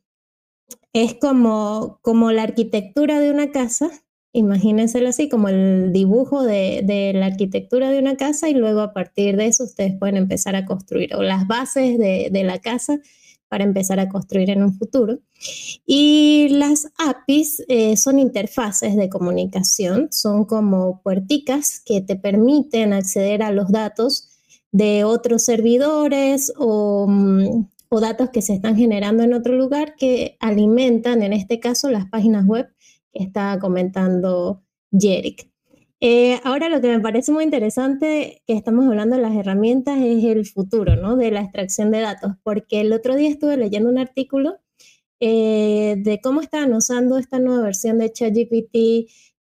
es 0.94 1.16
como, 1.16 2.00
como 2.02 2.32
la 2.32 2.44
arquitectura 2.44 3.20
de 3.20 3.32
una 3.32 3.52
casa, 3.52 3.90
imagínenselo 4.32 5.10
así, 5.10 5.30
como 5.30 5.50
el 5.50 5.92
dibujo 5.92 6.44
de, 6.44 7.12
la 7.16 7.26
arquitectura 7.26 7.92
de 7.92 8.00
una 8.00 8.16
casa 8.16 8.50
y 8.50 8.54
luego 8.54 8.82
a 8.82 8.94
partir 8.94 9.36
de 9.38 9.48
eso 9.48 9.64
ustedes 9.64 9.96
pueden 9.98 10.18
empezar 10.18 10.56
a 10.56 10.66
construir 10.66 11.16
o 11.16 11.24
las 11.24 11.48
bases 11.48 11.98
de, 11.98 12.30
de 12.32 12.44
la 12.44 12.60
casa 12.60 13.00
para 13.54 13.66
empezar 13.66 14.00
a 14.00 14.10
construir 14.10 14.50
en 14.50 14.64
un 14.64 14.74
futuro. 14.74 15.20
Y 15.86 16.48
las 16.50 16.88
APIs 16.98 17.64
eh, 17.68 17.98
son 17.98 18.18
interfaces 18.18 18.96
de 18.96 19.10
comunicación, 19.10 20.08
son 20.12 20.46
como 20.46 21.04
puerticas 21.04 21.80
que 21.86 22.02
te 22.02 22.16
permiten 22.16 22.94
acceder 22.94 23.44
a 23.44 23.52
los 23.52 23.72
datos 23.72 24.30
de 24.72 25.04
otros 25.04 25.44
servidores 25.44 26.52
o, 26.58 27.06
mm, 27.08 27.68
o 27.94 28.00
datos 28.00 28.32
que 28.32 28.42
se 28.42 28.56
están 28.56 28.76
generando 28.76 29.22
en 29.22 29.36
otro 29.36 29.54
lugar 29.54 29.96
que 29.96 30.36
alimentan, 30.40 31.22
en 31.22 31.32
este 31.32 31.60
caso, 31.60 31.92
las 31.92 32.10
páginas 32.10 32.44
web 32.44 32.68
que 33.12 33.24
está 33.24 33.60
comentando 33.60 34.64
Jerick. 34.92 35.48
Eh, 36.00 36.40
ahora 36.44 36.70
lo 36.70 36.82
que 36.82 36.88
me 36.88 37.00
parece 37.00 37.32
muy 37.32 37.44
interesante 37.44 38.42
que 38.48 38.54
estamos 38.54 38.88
hablando 38.88 39.16
de 39.16 39.22
las 39.22 39.36
herramientas 39.36 40.00
es 40.02 40.24
el 40.24 40.44
futuro, 40.48 40.96
¿no? 40.96 41.16
De 41.18 41.30
la 41.30 41.42
extracción 41.42 41.92
de 41.92 42.02
datos, 42.02 42.34
porque 42.42 42.82
el 42.82 42.92
otro 42.94 43.16
día 43.16 43.30
estuve 43.30 43.58
leyendo 43.58 43.90
un 43.90 44.00
artículo 44.00 44.58
eh, 45.20 45.96
de 46.00 46.20
cómo 46.20 46.42
estaban 46.42 46.74
usando 46.74 47.20
esta 47.20 47.38
nueva 47.38 47.62
versión 47.62 48.00
de 48.00 48.12
ChatGPT 48.12 48.74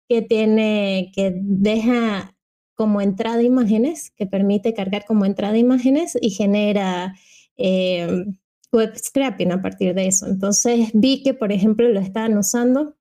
que 0.07 0.21
tiene, 0.29 1.11
que 1.15 1.33
deja 1.35 2.37
como 2.75 3.01
entrada 3.01 3.41
imágenes, 3.41 4.11
que 4.11 4.27
permite 4.27 4.75
cargar 4.75 5.05
como 5.05 5.25
entrada 5.25 5.57
imágenes 5.57 6.15
y 6.21 6.29
genera 6.29 7.15
eh, 7.57 8.25
web 8.73 8.93
scrapping 8.97 9.51
a 9.51 9.61
partir 9.61 9.93
de 9.93 10.07
eso. 10.07 10.27
Entonces 10.27 10.89
vi 10.93 11.23
que, 11.23 11.33
por 11.33 11.51
ejemplo, 11.51 11.87
lo 11.89 11.99
estaban 11.99 12.37
usando 12.37 12.95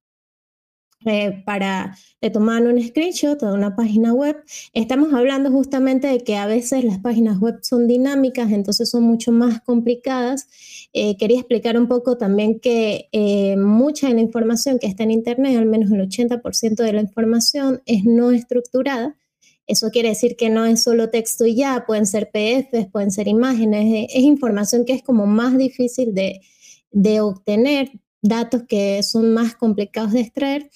eh, 1.04 1.42
para 1.44 1.96
le 2.20 2.30
toman 2.30 2.68
un 2.68 2.80
screenshot 2.80 3.40
de 3.40 3.52
una 3.52 3.74
página 3.74 4.14
web. 4.14 4.37
Estamos 4.72 5.12
hablando 5.12 5.50
justamente 5.50 6.06
de 6.06 6.20
que 6.20 6.37
a 6.37 6.46
veces 6.46 6.85
las 6.85 6.98
páginas 6.98 7.40
web 7.40 7.58
son 7.62 7.88
dinámicas, 7.88 8.52
entonces 8.52 8.88
son 8.90 9.02
mucho 9.02 9.32
más 9.32 9.61
complicadas. 9.62 10.46
Eh, 10.92 11.16
quería 11.16 11.38
explicar 11.38 11.76
un 11.76 11.88
poco 11.88 12.16
también 12.16 12.61
que 12.61 13.08
eh, 13.11 13.56
mucha 13.56 14.08
de 14.08 14.14
la 14.14 14.20
información 14.20 14.78
que 14.78 14.87
está 14.87 15.02
en 15.02 15.11
Internet, 15.11 15.58
al 15.58 15.66
menos 15.66 15.90
el 15.90 16.00
80% 16.00 16.76
de 16.76 16.92
la 16.92 17.00
información, 17.00 17.82
es 17.87 18.04
no 18.04 18.30
estructurada. 18.30 19.16
Eso 19.66 19.90
quiere 19.90 20.11
decir 20.11 20.37
que 20.37 20.51
no 20.51 20.66
es 20.66 20.83
solo 20.83 21.11
texto 21.11 21.46
y 21.46 21.55
ya, 21.55 21.85
pueden 21.87 22.07
ser 22.07 22.31
PDFs, 22.31 22.88
pueden 22.90 23.11
ser 23.11 23.29
imágenes, 23.29 24.09
es, 24.12 24.22
información 24.22 24.85
que 24.85 24.92
es 24.92 25.03
como 25.03 25.27
más 25.27 25.57
difícil 25.57 26.14
de, 26.14 26.40
de 26.90 27.20
obtener 27.20 27.90
datos 28.22 28.64
que 28.68 29.03
son 29.03 29.33
más 29.35 29.55
complicados 29.55 30.12
de 30.12 30.20
extraer. 30.20 30.70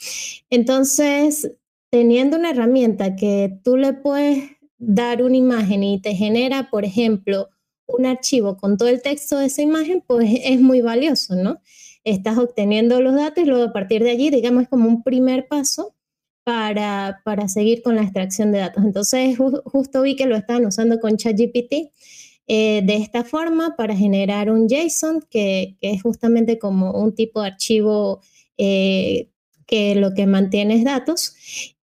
Entonces, 0.51 1.51
teniendo 1.91 2.37
una 2.37 2.51
herramienta 2.51 3.17
que 3.17 3.59
tú 3.65 3.77
le 3.77 3.93
puedes 3.93 4.51
dar 4.79 5.23
una 5.23 5.37
imagen 5.37 5.83
y 5.83 6.01
te 6.01 6.15
genera, 6.15 6.71
por 6.71 6.85
ejemplo, 6.85 7.49
un 7.87 8.07
archivo 8.07 8.57
con 8.57 8.77
todo 8.77 8.89
el 8.89 9.03
texto 9.03 9.39
de 9.39 9.47
esa 9.47 9.63
imagen, 9.63 10.03
pues 10.07 10.29
es 10.45 10.61
muy 10.61 10.81
valioso, 10.81 11.35
¿no? 11.37 11.61
Estás 12.05 12.39
obteniendo 12.39 13.01
los 13.01 13.15
datos 13.15 13.45
y 13.45 13.47
luego 13.47 13.65
a 13.65 13.73
partir 13.73 14.03
de 14.03 14.11
allí, 14.11 14.31
digamos, 14.31 14.65
es 14.65 14.69
como 14.69 14.89
un 14.89 15.03
primer 15.03 15.49
paso 15.49 15.96
para, 16.47 17.23
para 17.25 17.49
seguir 17.49 17.83
con 17.83 17.97
la 17.97 18.03
extracción 18.03 18.53
de 18.53 18.59
datos. 18.59 18.85
Entonces, 18.85 19.37
justo 19.65 20.03
vi 20.03 20.15
que 20.15 20.27
lo 20.27 20.37
estaban 20.37 20.65
usando 20.65 21.01
con 21.01 21.17
ChatGPT 21.17 21.91
eh, 22.47 22.83
de 22.85 22.97
esta 22.99 23.25
forma 23.25 23.75
para 23.75 23.97
generar 23.97 24.49
un 24.49 24.69
JSON, 24.69 25.27
que, 25.29 25.77
es 25.81 26.03
justamente 26.03 26.61
como 26.61 26.93
un 26.93 27.17
tipo 27.17 27.43
de 27.43 27.49
archivo 27.49 28.21
eh, 28.59 29.29
que 29.67 29.97
lo 29.97 30.15
que 30.15 30.29
mantiene 30.29 30.77
es 30.77 30.85
datos. 30.85 31.35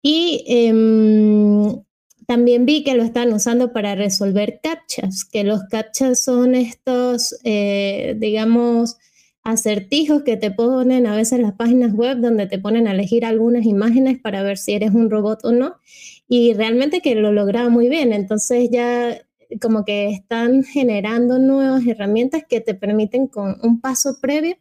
Y 0.00 0.44
em, 0.46 1.82
también 2.28 2.64
vi 2.64 2.84
que 2.84 2.94
lo 2.94 3.02
están 3.02 3.32
usando 3.32 3.72
para 3.72 3.96
resolver 3.96 4.60
captchas, 4.62 5.24
que 5.24 5.42
los 5.42 5.64
captchas 5.70 6.22
son 6.22 6.54
estos, 6.54 7.36
eh, 7.42 8.14
digamos, 8.16 8.96
acertijos 9.44 10.22
que 10.22 10.36
te 10.36 10.50
ponen 10.50 11.06
a 11.06 11.16
veces 11.16 11.40
las 11.40 11.54
páginas 11.54 11.92
web 11.92 12.18
donde 12.18 12.46
te 12.46 12.58
ponen 12.58 12.86
a 12.86 12.92
elegir 12.92 13.24
algunas 13.24 13.64
imágenes 13.64 14.18
para 14.20 14.42
ver 14.42 14.58
si 14.58 14.72
eres 14.72 14.92
un 14.92 15.10
robot 15.10 15.44
o 15.44 15.52
no. 15.52 15.76
Y 16.28 16.54
realmente 16.54 17.00
que 17.00 17.14
lo 17.14 17.32
lograba 17.32 17.68
muy 17.68 17.88
bien. 17.88 18.12
Entonces 18.12 18.68
ya 18.70 19.18
como 19.60 19.84
que 19.84 20.08
están 20.10 20.64
generando 20.64 21.38
nuevas 21.38 21.86
herramientas 21.86 22.42
que 22.48 22.60
te 22.60 22.74
permiten 22.74 23.26
con 23.26 23.58
un 23.62 23.80
paso 23.80 24.18
previo 24.20 24.56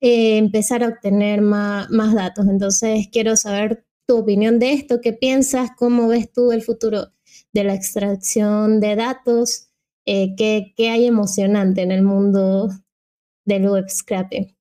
eh, 0.00 0.36
empezar 0.36 0.82
a 0.84 0.88
obtener 0.88 1.40
más, 1.40 1.88
datos. 2.14 2.46
Entonces, 2.48 3.08
quiero 3.10 3.36
saber 3.36 3.84
tu 4.06 4.18
opinión 4.18 4.58
de 4.58 4.72
esto, 4.72 5.00
qué 5.00 5.12
piensas, 5.12 5.70
cómo 5.76 6.08
ves 6.08 6.30
tú 6.32 6.52
el 6.52 6.62
futuro 6.62 7.12
de 7.52 7.64
la 7.64 7.74
extracción 7.74 8.80
de 8.80 8.96
datos, 8.96 9.68
eh, 10.04 10.34
qué, 10.36 10.90
hay 10.90 11.06
emocionante 11.06 11.82
en 11.82 11.90
el 11.92 12.02
mundo 12.02 12.70
del 13.46 13.68
web 13.68 13.88
scrapping. 13.88 14.54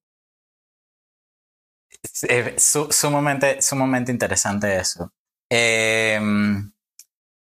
sumamente, 2.58 3.62
sumamente 3.62 4.12
interesante 4.12 4.78
eso. 4.78 5.12
Em, 5.52 6.72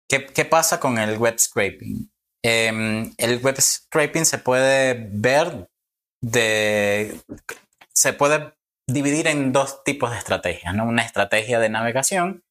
¿Qué, 0.09 0.45
pasa 0.45 0.79
con 0.79 0.97
el 0.97 1.17
web 1.17 1.39
scraping? 1.39 2.11
Em, 2.43 3.13
el 3.17 3.39
web 3.39 3.59
scraping 3.59 4.25
se 4.25 4.37
puede 4.37 5.09
ver 5.11 5.69
de. 6.21 7.19
Se 7.93 8.13
puede 8.13 8.53
dividir 8.87 9.27
en 9.27 9.51
dos 9.51 9.83
tipos 9.83 10.11
de 10.11 10.17
estrategias, 10.17 10.75
¿no? 10.75 10.85
Una 10.85 11.03
estrategia 11.03 11.59
de 11.59 11.69
navegación 11.69 12.43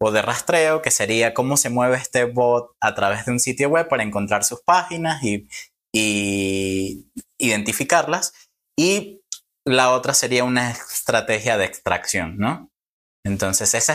o 0.00 0.10
de 0.10 0.22
rastreo, 0.22 0.82
que 0.82 0.90
sería 0.90 1.34
cómo 1.34 1.56
se 1.56 1.70
mueve 1.70 1.96
este 1.96 2.24
bot 2.24 2.72
a 2.80 2.94
través 2.94 3.26
de 3.26 3.32
un 3.32 3.40
sitio 3.40 3.68
web 3.68 3.88
para 3.88 4.02
encontrar 4.02 4.44
sus 4.44 4.60
páginas 4.62 5.22
y, 5.22 5.46
identificarlas. 7.46 8.32
Y 8.78 9.22
la 9.66 9.90
otra 9.92 10.14
sería 10.14 10.44
una 10.44 10.70
estrategia 10.70 11.56
de 11.56 11.64
extracción, 11.64 12.36
¿no? 12.38 12.70
Entonces, 13.26 13.74
esa, 13.74 13.94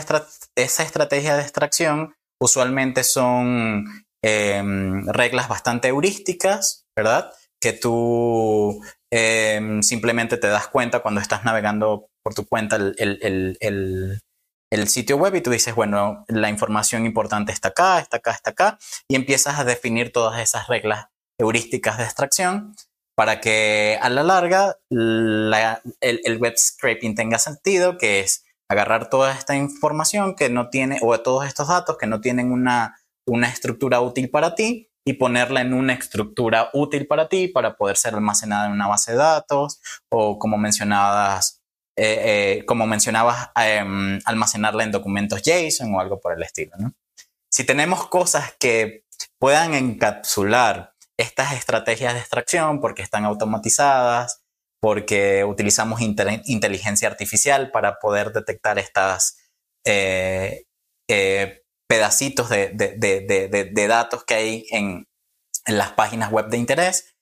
estrategia 0.56 1.36
de 1.36 1.44
extracción 1.44 2.16
usualmente 2.42 3.04
son 3.04 3.86
em, 4.24 5.06
reglas 5.08 5.48
bastante 5.48 5.90
heurísticas, 5.90 6.86
¿verdad? 6.98 7.32
Que 7.62 7.74
tú 7.74 8.84
em, 9.12 9.84
simplemente 9.84 10.38
te 10.38 10.48
das 10.48 10.68
cuenta 10.68 11.02
cuando 11.02 11.22
estás 11.22 11.46
navegando 11.46 12.08
por 12.24 12.34
tu 12.34 12.46
cuenta 12.48 12.78
el, 12.78 14.20
sitio 14.88 15.18
web 15.18 15.36
y 15.36 15.42
tú 15.42 15.52
dices, 15.52 15.76
bueno, 15.76 16.26
la 16.28 16.50
información 16.50 17.06
importante 17.06 17.52
está 17.52 17.70
acá, 17.70 18.00
está 18.00 18.18
acá, 18.18 18.32
está 18.32 18.50
acá, 18.52 18.80
y 19.08 19.16
empiezas 19.16 19.60
a 19.60 19.64
definir 19.64 20.12
todas 20.12 20.40
esas 20.40 20.68
reglas 20.68 21.08
heurísticas 21.40 21.98
de 22.00 22.06
extracción 22.06 22.74
para 23.20 23.42
que 23.42 24.00
a 24.02 24.10
la 24.10 24.24
larga 24.24 24.78
el, 24.90 26.38
web 26.40 26.54
scraping 26.56 27.16
tenga 27.16 27.38
sentido, 27.38 27.98
que 27.98 28.22
es 28.22 28.46
agarrar 28.70 29.10
toda 29.10 29.34
esta 29.34 29.58
información 29.58 30.38
que 30.38 30.48
no 30.48 30.70
tiene, 30.70 31.00
o 31.02 31.20
todos 31.20 31.46
estos 31.46 31.68
datos 31.68 31.98
que 31.98 32.08
no 32.08 32.22
tienen 32.22 32.50
una, 32.54 32.96
estructura 33.52 34.00
útil 34.00 34.30
para 34.30 34.56
ti 34.56 34.90
y 35.06 35.16
ponerla 35.16 35.60
en 35.60 35.74
una 35.74 35.96
estructura 35.96 36.70
útil 36.72 37.08
para 37.08 37.28
ti 37.28 37.50
para 37.50 37.76
poder 37.76 37.98
ser 37.98 38.14
almacenada 38.14 38.68
en 38.68 38.72
una 38.72 38.88
base 38.88 39.12
de 39.12 39.18
datos 39.18 39.82
o 40.10 40.40
como 40.40 40.58
mencionabas, 40.58 41.62
eh, 41.98 42.60
eh, 42.60 42.66
como 42.66 42.88
mencionabas, 42.88 43.50
em, 43.58 44.22
almacenarla 44.24 44.86
en 44.86 44.94
documentos 44.94 45.42
JSON 45.42 45.94
o 45.94 46.00
algo 46.00 46.22
por 46.22 46.38
el 46.38 46.44
estilo. 46.44 46.72
Si 47.52 47.66
tenemos 47.66 48.08
cosas 48.08 48.56
que 48.58 49.04
puedan 49.38 49.74
encapsular 49.74 50.94
estas 51.20 51.54
estrategias 51.54 52.14
de 52.14 52.22
extracción 52.22 52.80
porque 52.80 53.02
están 53.02 53.26
automatizadas, 53.26 54.42
porque 54.82 55.44
utilizamos 55.44 56.00
inteligencia 56.00 57.10
artificial 57.10 57.72
para 57.72 58.00
poder 58.00 58.32
detectar 58.32 58.80
estas, 58.80 59.38
eh, 59.86 60.64
eh, 61.10 61.64
pedacitos 61.90 62.50
de, 62.50 62.70
de, 62.70 63.88
datos 63.88 64.24
que 64.24 64.34
hay 64.34 64.66
en, 64.70 65.08
en, 65.66 65.78
las 65.78 65.92
páginas 65.92 66.32
web 66.32 66.48
de 66.48 66.58
interés, 66.58 67.16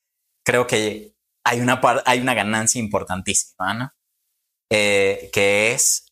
creo 0.45 0.67
que 0.67 1.15
hay 1.43 1.61
una, 1.61 1.81
hay 2.05 2.19
una 2.19 2.35
ganancia 2.35 2.79
importantísima, 2.79 3.73
¿no? 3.73 3.91
que 4.69 5.71
es 5.71 6.11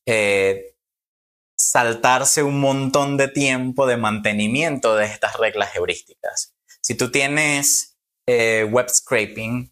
saltarse 1.57 2.41
un 2.41 2.59
montón 2.59 3.17
de 3.17 3.27
tiempo 3.27 3.85
de 3.85 3.97
mantenimiento 3.97 4.95
de 4.95 5.05
estas 5.05 5.37
reglas 5.37 5.75
heurísticas. 5.75 6.54
Si 6.85 6.95
tú 6.95 7.09
tienes 7.09 7.97
web 8.27 8.89
scraping, 8.89 9.71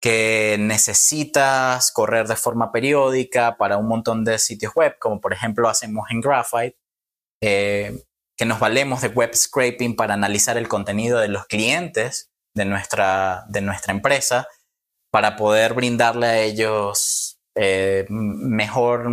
que 0.00 0.56
necesitas 0.58 1.90
correr 1.90 2.28
de 2.28 2.36
forma 2.36 2.70
periódica 2.70 3.56
para 3.56 3.78
un 3.78 3.88
montón 3.88 4.24
de 4.24 4.38
sitios 4.38 4.74
web, 4.74 4.96
como 4.98 5.20
por 5.20 5.32
ejemplo 5.32 5.68
hacemos 5.68 6.10
en 6.10 6.20
Graphite, 6.20 6.78
eh, 7.42 8.04
que 8.36 8.44
nos 8.44 8.60
valemos 8.60 9.00
de 9.02 9.08
web 9.08 9.34
scraping 9.34 9.96
para 9.96 10.14
analizar 10.14 10.56
el 10.56 10.68
contenido 10.68 11.18
de 11.18 11.28
los 11.28 11.46
clientes 11.46 12.30
de 12.54 12.64
nuestra, 12.64 13.44
de 13.48 13.60
nuestra 13.60 13.92
empresa, 13.92 14.46
para 15.10 15.36
poder 15.36 15.74
brindarle 15.74 16.26
a 16.26 16.40
ellos 16.42 17.40
eh, 17.56 18.06
mejor 18.08 19.10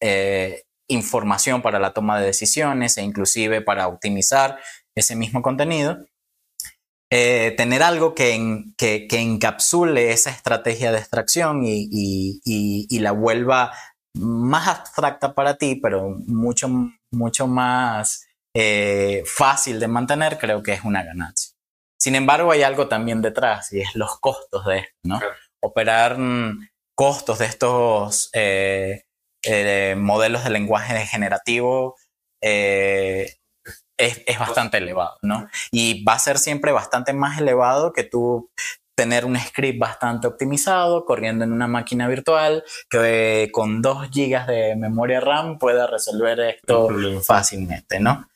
eh, 0.00 0.62
información 0.88 1.60
para 1.60 1.78
la 1.78 1.92
toma 1.92 2.18
de 2.18 2.26
decisiones 2.26 2.96
e 2.96 3.02
inclusive 3.02 3.60
para 3.60 3.88
optimizar 3.88 4.58
ese 4.94 5.16
mismo 5.16 5.42
contenido. 5.42 6.06
Eh, 7.16 7.52
tener 7.52 7.84
algo 7.84 8.12
que, 8.12 8.64
que, 8.76 9.06
encapsule 9.08 10.10
esa 10.10 10.30
estrategia 10.30 10.90
de 10.90 10.98
extracción 10.98 11.60
y, 11.64 12.98
la 12.98 13.12
vuelva 13.12 13.72
más 14.14 14.66
abstracta 14.66 15.32
para 15.32 15.54
ti, 15.54 15.76
pero 15.76 16.16
mucho, 16.26 16.68
mucho 17.12 17.46
más 17.46 18.26
eh, 18.52 19.22
fácil 19.26 19.78
de 19.78 19.86
mantener, 19.86 20.38
creo 20.38 20.60
que 20.64 20.72
es 20.72 20.82
una 20.82 21.04
ganancia. 21.04 21.54
Sin 21.96 22.16
embargo, 22.16 22.50
hay 22.50 22.64
algo 22.64 22.88
también 22.88 23.22
detrás 23.22 23.72
y 23.72 23.80
es 23.80 23.94
los 23.94 24.18
costos 24.18 24.66
de 24.66 24.78
esto, 24.78 24.98
¿no? 25.04 25.20
Operar 25.62 26.18
mm, 26.18 26.68
costos 26.96 27.38
de 27.38 27.46
estos 27.46 28.28
eh, 28.32 29.04
modelos 29.96 30.42
de 30.42 30.50
lenguaje 30.50 31.06
generativo 31.06 31.94
es, 33.96 34.38
bastante 34.38 34.78
elevado, 34.78 35.16
¿no? 35.22 35.48
Y 35.70 36.04
va 36.04 36.14
a 36.14 36.18
ser 36.18 36.38
siempre 36.38 36.72
bastante 36.72 37.12
más 37.12 37.38
elevado 37.38 37.92
que 37.92 38.04
tú 38.04 38.50
tener 38.96 39.24
un 39.24 39.36
script 39.38 39.78
bastante 39.78 40.28
optimizado 40.28 41.04
corriendo 41.04 41.44
en 41.44 41.52
una 41.52 41.66
máquina 41.66 42.06
virtual 42.06 42.62
que 42.88 43.50
con 43.52 43.82
2 43.82 44.08
GB 44.10 44.46
de 44.46 44.76
memoria 44.76 45.20
RAM 45.20 45.58
pueda 45.58 45.86
resolver 45.86 46.38
esto 46.40 46.88
fácilmente, 47.22 47.98
¿no? 47.98 48.28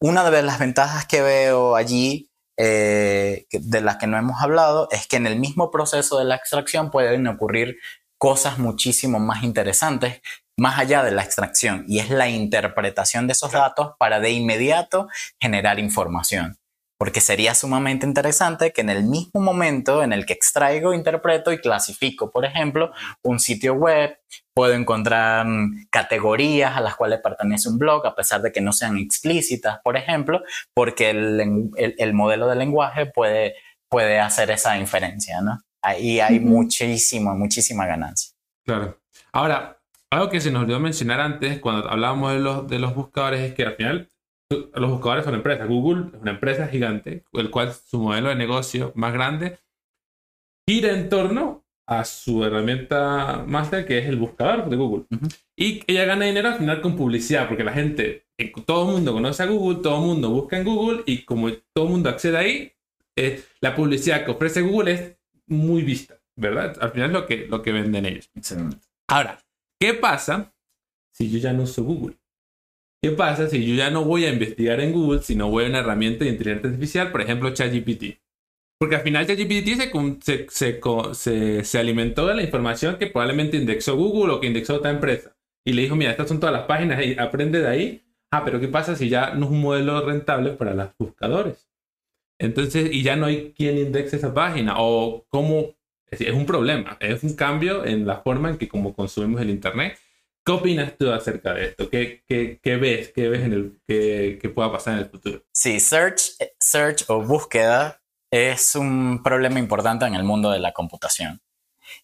Una 0.00 0.30
de 0.30 0.42
las 0.42 0.58
ventajas 0.58 1.06
que 1.06 1.22
veo 1.22 1.76
allí, 1.76 2.28
eh, 2.58 3.46
de 3.50 3.80
las 3.80 3.96
que 3.96 4.06
no 4.06 4.18
hemos 4.18 4.42
hablado, 4.42 4.88
es 4.90 5.06
que 5.06 5.16
en 5.16 5.26
el 5.26 5.38
mismo 5.38 5.70
proceso 5.70 6.18
de 6.18 6.26
la 6.26 6.36
extracción 6.36 6.90
pueden 6.90 7.26
ocurrir 7.26 7.78
cosas 8.18 8.58
muchísimo 8.58 9.18
más 9.18 9.42
interesantes 9.42 10.20
más 10.58 10.78
allá 10.78 11.02
de 11.02 11.12
la 11.12 11.22
extracción 11.22 11.84
y 11.86 11.98
es 11.98 12.10
la 12.10 12.28
interpretación 12.28 13.26
de 13.26 13.32
esos 13.32 13.52
datos 13.52 13.92
para 13.98 14.20
de 14.20 14.30
inmediato 14.30 15.08
generar 15.40 15.78
información. 15.78 16.58
Porque 16.98 17.20
sería 17.20 17.54
sumamente 17.54 18.06
interesante 18.06 18.72
que 18.72 18.80
en 18.80 18.88
el 18.88 19.04
mismo 19.04 19.42
momento 19.42 20.02
en 20.02 20.14
el 20.14 20.24
que 20.24 20.32
extraigo, 20.32 20.94
interpreto 20.94 21.52
y 21.52 21.58
clasifico, 21.58 22.30
por 22.30 22.46
ejemplo, 22.46 22.90
un 23.22 23.38
sitio 23.38 23.74
web, 23.74 24.18
puedo 24.54 24.72
encontrar 24.72 25.44
mm, 25.46 25.88
categorías 25.90 26.74
a 26.74 26.80
las 26.80 26.96
cuales 26.96 27.20
pertenece 27.20 27.68
un 27.68 27.76
blog, 27.76 28.06
a 28.06 28.14
pesar 28.14 28.40
de 28.40 28.50
que 28.50 28.62
no 28.62 28.72
sean 28.72 28.96
explícitas, 28.96 29.78
por 29.84 29.98
ejemplo, 29.98 30.40
porque 30.72 31.10
el, 31.10 32.14
modelo 32.14 32.48
de 32.48 32.56
lenguaje 32.56 33.04
puede, 33.04 33.56
puede 33.90 34.18
hacer 34.18 34.50
esa 34.50 34.78
inferencia, 34.78 35.42
¿no? 35.42 35.60
Ahí 35.82 36.18
hay 36.18 36.40
muchísima, 36.40 37.34
muchísima 37.34 37.86
ganancia. 37.86 38.32
Claro. 38.64 38.98
Ahora, 39.32 39.78
algo 40.12 40.30
que 40.30 40.40
se 40.40 40.50
nos 40.50 40.62
olvidó 40.62 40.80
mencionar 40.80 41.20
antes 41.20 41.60
cuando 41.60 41.88
hablábamos 41.88 42.32
de 42.32 42.40
los, 42.40 42.68
de 42.68 42.78
los 42.78 42.94
buscadores 42.94 43.40
es 43.40 43.54
que 43.54 43.64
al 43.64 43.74
final 43.74 44.08
los 44.50 44.90
buscadores 44.90 45.24
son 45.24 45.34
empresas. 45.34 45.68
Google 45.68 46.08
es 46.14 46.22
una 46.22 46.30
empresa 46.32 46.68
gigante, 46.68 47.24
el 47.32 47.50
cual 47.50 47.72
su 47.72 47.98
modelo 47.98 48.28
de 48.28 48.36
negocio 48.36 48.92
más 48.94 49.12
grande 49.12 49.58
gira 50.68 50.90
en 50.92 51.08
torno 51.08 51.64
a 51.88 52.04
su 52.04 52.44
herramienta 52.44 53.44
master 53.46 53.86
que 53.86 53.98
es 53.98 54.06
el 54.06 54.16
buscador 54.16 54.68
de 54.68 54.76
Google. 54.76 55.04
Y 55.56 55.82
ella 55.86 56.04
gana 56.04 56.24
dinero 56.24 56.48
al 56.48 56.58
final 56.58 56.80
con 56.80 56.96
publicidad, 56.96 57.48
porque 57.48 57.64
la 57.64 57.72
gente, 57.72 58.26
todo 58.66 58.86
el 58.86 58.94
mundo 58.94 59.12
conoce 59.12 59.42
a 59.42 59.46
Google, 59.46 59.82
todo 59.82 60.00
el 60.00 60.06
mundo 60.06 60.30
busca 60.30 60.58
en 60.58 60.64
Google 60.64 61.02
y 61.06 61.24
como 61.24 61.52
todo 61.72 61.86
el 61.86 61.90
mundo 61.92 62.10
accede 62.10 62.36
ahí, 62.36 62.72
eh, 63.16 63.42
la 63.60 63.74
publicidad 63.74 64.24
que 64.24 64.32
ofrece 64.32 64.62
Google 64.62 64.92
es 64.92 65.16
muy 65.46 65.82
vista, 65.82 66.20
¿verdad? 66.36 66.76
Al 66.80 66.90
final 66.90 67.10
es 67.10 67.12
lo 67.12 67.26
que, 67.26 67.46
lo 67.46 67.62
que 67.62 67.72
venden 67.72 68.04
ellos. 68.04 68.30
Ahora, 69.08 69.38
¿Qué 69.80 69.94
pasa 69.94 70.54
si 71.12 71.30
yo 71.30 71.38
ya 71.38 71.52
no 71.52 71.64
uso 71.64 71.84
Google? 71.84 72.16
¿Qué 73.02 73.10
pasa 73.10 73.48
si 73.48 73.64
yo 73.66 73.74
ya 73.74 73.90
no 73.90 74.04
voy 74.04 74.24
a 74.24 74.32
investigar 74.32 74.80
en 74.80 74.92
Google, 74.92 75.22
sino 75.22 75.50
voy 75.50 75.64
a 75.64 75.68
una 75.68 75.80
herramienta 75.80 76.24
de 76.24 76.30
inteligencia 76.30 76.70
artificial, 76.70 77.12
por 77.12 77.20
ejemplo, 77.20 77.50
ChatGPT? 77.50 78.18
Porque 78.78 78.96
al 78.96 79.02
final 79.02 79.26
ChatGPT 79.26 80.22
se, 80.22 80.46
se, 81.14 81.64
se, 81.64 81.78
alimentó 81.78 82.26
de 82.26 82.34
la 82.34 82.42
información 82.42 82.96
que 82.96 83.06
probablemente 83.06 83.56
indexó 83.56 83.96
Google 83.96 84.32
o 84.34 84.40
que 84.40 84.46
indexó 84.46 84.76
otra 84.76 84.90
empresa. 84.90 85.36
Y 85.64 85.72
le 85.72 85.82
dijo, 85.82 85.96
mira, 85.96 86.10
estas 86.10 86.28
son 86.28 86.40
todas 86.40 86.54
las 86.54 86.66
páginas 86.66 87.04
y 87.04 87.18
aprende 87.18 87.60
de 87.60 87.68
ahí. 87.68 88.02
Ah, 88.30 88.44
pero 88.44 88.60
¿qué 88.60 88.68
pasa 88.68 88.96
si 88.96 89.08
ya 89.08 89.34
no 89.34 89.46
es 89.46 89.52
un 89.52 89.60
modelo 89.60 90.00
rentable 90.04 90.50
para 90.50 90.74
los 90.74 90.90
buscadores? 90.98 91.68
Entonces, 92.38 92.92
y 92.92 93.02
ya 93.02 93.16
no 93.16 93.26
hay 93.26 93.52
quien 93.52 93.78
indexe 93.78 94.16
esa 94.16 94.34
página. 94.34 94.74
O 94.78 95.24
cómo 95.28 95.74
es, 96.10 96.32
un 96.32 96.46
problema, 96.46 96.96
es 97.00 97.22
un 97.22 97.34
cambio 97.34 97.84
en 97.84 98.06
la 98.06 98.20
forma 98.20 98.50
en 98.50 98.58
que 98.58 98.68
como 98.68 98.94
consumimos 98.94 99.40
el 99.40 99.50
Internet. 99.50 99.98
¿Qué 100.44 100.52
opinas 100.52 100.96
tú 100.96 101.10
acerca 101.10 101.54
de 101.54 101.66
esto? 101.66 101.90
¿Qué, 101.90 102.22
qué, 102.28 102.60
qué 102.62 102.76
ves? 102.76 103.12
¿Qué 103.12 103.28
ves 103.28 103.42
en 103.42 103.52
el, 103.52 103.80
que, 103.86 104.48
pueda 104.54 104.70
pasar 104.70 104.94
en 104.94 105.00
el 105.00 105.10
futuro? 105.10 105.42
Sí, 105.52 105.80
search, 105.80 106.36
search 106.60 107.04
o 107.08 107.20
búsqueda 107.20 108.00
es 108.30 108.76
un 108.76 109.22
problema 109.24 109.58
importante 109.58 110.06
en 110.06 110.14
el 110.14 110.22
mundo 110.22 110.50
de 110.50 110.60
la 110.60 110.72
computación. 110.72 111.40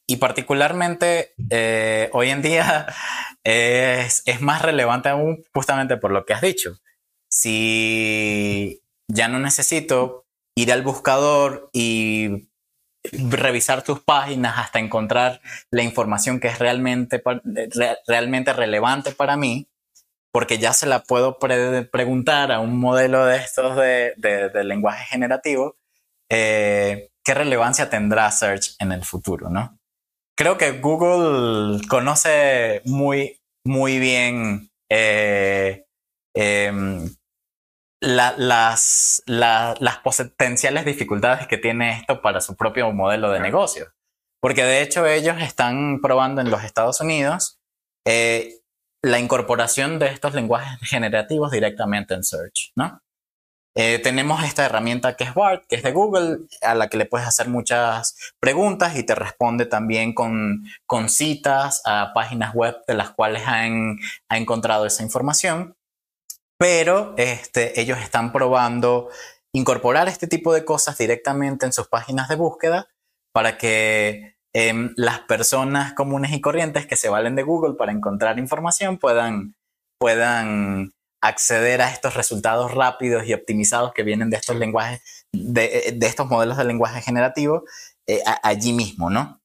Y 0.07 0.17
particularmente 0.17 1.35
eh, 1.51 2.11
hoy 2.13 2.31
en 2.31 2.43
día 2.43 2.87
es, 3.45 4.23
es, 4.27 4.41
más 4.41 4.63
relevante 4.63 5.09
aún 5.09 5.45
justamente 5.55 5.97
por 5.97 6.11
lo 6.11 6.25
que 6.25 6.35
has 6.35 6.43
dicho. 6.43 6.79
Si 7.29 8.83
ya 9.07 9.29
no 9.29 9.39
necesito 9.39 10.27
ir 10.57 10.73
al 10.73 10.83
buscador 10.83 11.71
y 11.73 12.49
revisar 13.11 13.83
tus 13.83 14.01
páginas 14.01 14.59
hasta 14.59 14.79
encontrar 14.79 15.41
la 15.71 15.83
información 15.83 16.41
que 16.41 16.49
es 16.49 16.59
realmente, 16.59 17.23
realmente 18.07 18.53
relevante 18.53 19.13
para 19.13 19.37
mí, 19.37 19.69
porque 20.33 20.59
ya 20.59 20.73
se 20.73 20.87
la 20.87 21.03
puedo 21.03 21.39
preguntar 21.39 22.53
a 22.53 22.61
un 22.61 22.79
modelo 22.79 23.27
de 23.27 23.37
estos 23.37 23.77
de, 23.77 24.65
lenguaje 24.65 25.05
generativo, 25.07 25.77
eh, 26.31 27.11
¿qué 27.25 27.35
relevancia 27.35 27.91
tendrá 27.91 28.31
Search 28.31 28.77
en 28.79 28.93
el 28.93 29.05
futuro? 29.05 29.51
¿no? 29.51 29.79
Creo 30.37 30.57
que 30.57 30.73
Google 30.81 31.87
conoce 31.89 32.81
muy, 32.87 33.41
muy 33.65 33.99
bien 33.99 34.71
eh, 34.89 35.85
las, 38.03 39.23
las 39.27 39.99
potenciales 40.03 40.85
dificultades 40.85 41.47
que 41.47 41.57
tiene 41.57 41.99
esto 41.99 42.21
para 42.21 42.41
su 42.41 42.57
propio 42.57 42.93
modelo 42.93 43.31
de 43.31 43.41
negocio. 43.41 43.93
Porque 44.41 44.65
de 44.65 44.83
hecho 44.83 45.07
ellos 45.07 45.37
están 45.41 46.01
probando 46.01 46.41
en 46.41 46.51
los 46.51 46.65
Estados 46.65 47.01
Unidos 47.01 47.61
eh, 48.05 48.57
la 49.03 49.21
incorporación 49.21 50.01
de 50.01 50.07
estos 50.09 50.35
lenguajes 50.35 50.79
generativos 50.89 51.53
directamente 51.53 52.15
en 52.15 52.25
Search, 52.25 52.73
¿no? 52.77 53.01
Eh, 53.75 54.01
tenemos 54.01 54.45
esta 54.45 54.67
herramienta 54.67 55.17
que 55.17 55.25
es 55.25 55.33
BART, 55.33 55.65
que 55.67 55.77
es 55.77 55.83
de 55.83 55.93
Google, 55.93 56.41
a 56.61 56.75
la 56.75 56.89
que 56.89 56.99
le 56.99 57.07
puedes 57.07 57.27
hacer 57.27 57.49
muchas 57.49 58.35
preguntas 58.39 58.97
y 58.97 59.07
te 59.07 59.15
responde 59.15 59.65
también 59.65 60.13
con, 60.13 60.67
con 60.87 61.09
citas 61.09 61.81
a 61.87 62.13
páginas 62.13 62.53
web 62.53 62.77
de 62.87 62.95
las 62.95 63.13
cuales 63.13 63.45
han, 63.47 63.97
ha 64.29 64.37
encontrado 64.37 64.85
esa 64.85 65.03
información 65.03 65.75
pero 66.63 67.15
este, 67.17 67.81
ellos 67.81 67.99
están 67.99 68.31
probando 68.31 69.09
incorporar 69.53 70.07
este 70.07 70.29
tipo 70.29 70.55
de 70.55 70.65
cosas 70.65 70.97
directamente 70.97 71.67
en 71.67 71.73
sus 71.73 71.89
páginas 71.89 72.29
de 72.29 72.37
búsqueda 72.37 72.87
para 73.35 73.59
que 73.59 74.37
em, 74.55 74.95
las 74.97 75.19
personas 75.23 75.93
comunes 75.95 76.31
y 76.31 76.41
corrientes 76.41 76.87
que 76.87 76.95
se 76.95 77.09
valen 77.09 77.35
de 77.35 77.43
Google 77.43 77.75
para 77.75 77.91
encontrar 77.91 78.39
información 78.39 78.97
puedan, 78.97 79.57
acceder 81.21 81.83
a 81.83 81.91
estos 81.91 82.15
resultados 82.15 82.73
rápidos 82.73 83.27
y 83.27 83.35
optimizados 83.35 83.93
que 83.93 84.05
vienen 84.05 84.31
de 84.31 84.37
estos 84.37 84.55
lenguajes, 84.55 85.27
de, 85.33 85.99
estos 86.01 86.29
modelos 86.29 86.59
de 86.59 86.65
lenguaje 86.65 87.03
generativo 87.03 87.65
eh, 88.07 88.23
allí 88.45 88.73
mismo, 88.73 89.11
¿no? 89.11 89.42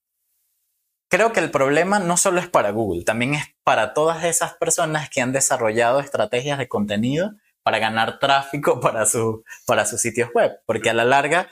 Creo 1.09 1.33
que 1.33 1.39
el 1.39 1.51
problema 1.51 1.99
no 1.99 2.17
solo 2.17 2.39
es 2.39 2.47
para 2.47 2.71
Google, 2.71 3.03
también 3.03 3.33
es 3.33 3.45
para 3.63 3.93
todas 3.93 4.23
esas 4.23 4.53
personas 4.55 5.09
que 5.09 5.21
han 5.21 5.31
desarrollado 5.31 5.99
estrategias 5.99 6.57
de 6.57 6.67
contenido 6.67 7.31
para 7.63 7.79
ganar 7.79 8.19
tráfico 8.19 8.79
para, 8.81 9.05
su, 9.05 9.43
para 9.65 9.85
sus 9.85 10.01
sitios 10.01 10.29
web, 10.33 10.59
porque 10.65 10.89
a 10.89 10.93
la 10.93 11.05
larga, 11.05 11.49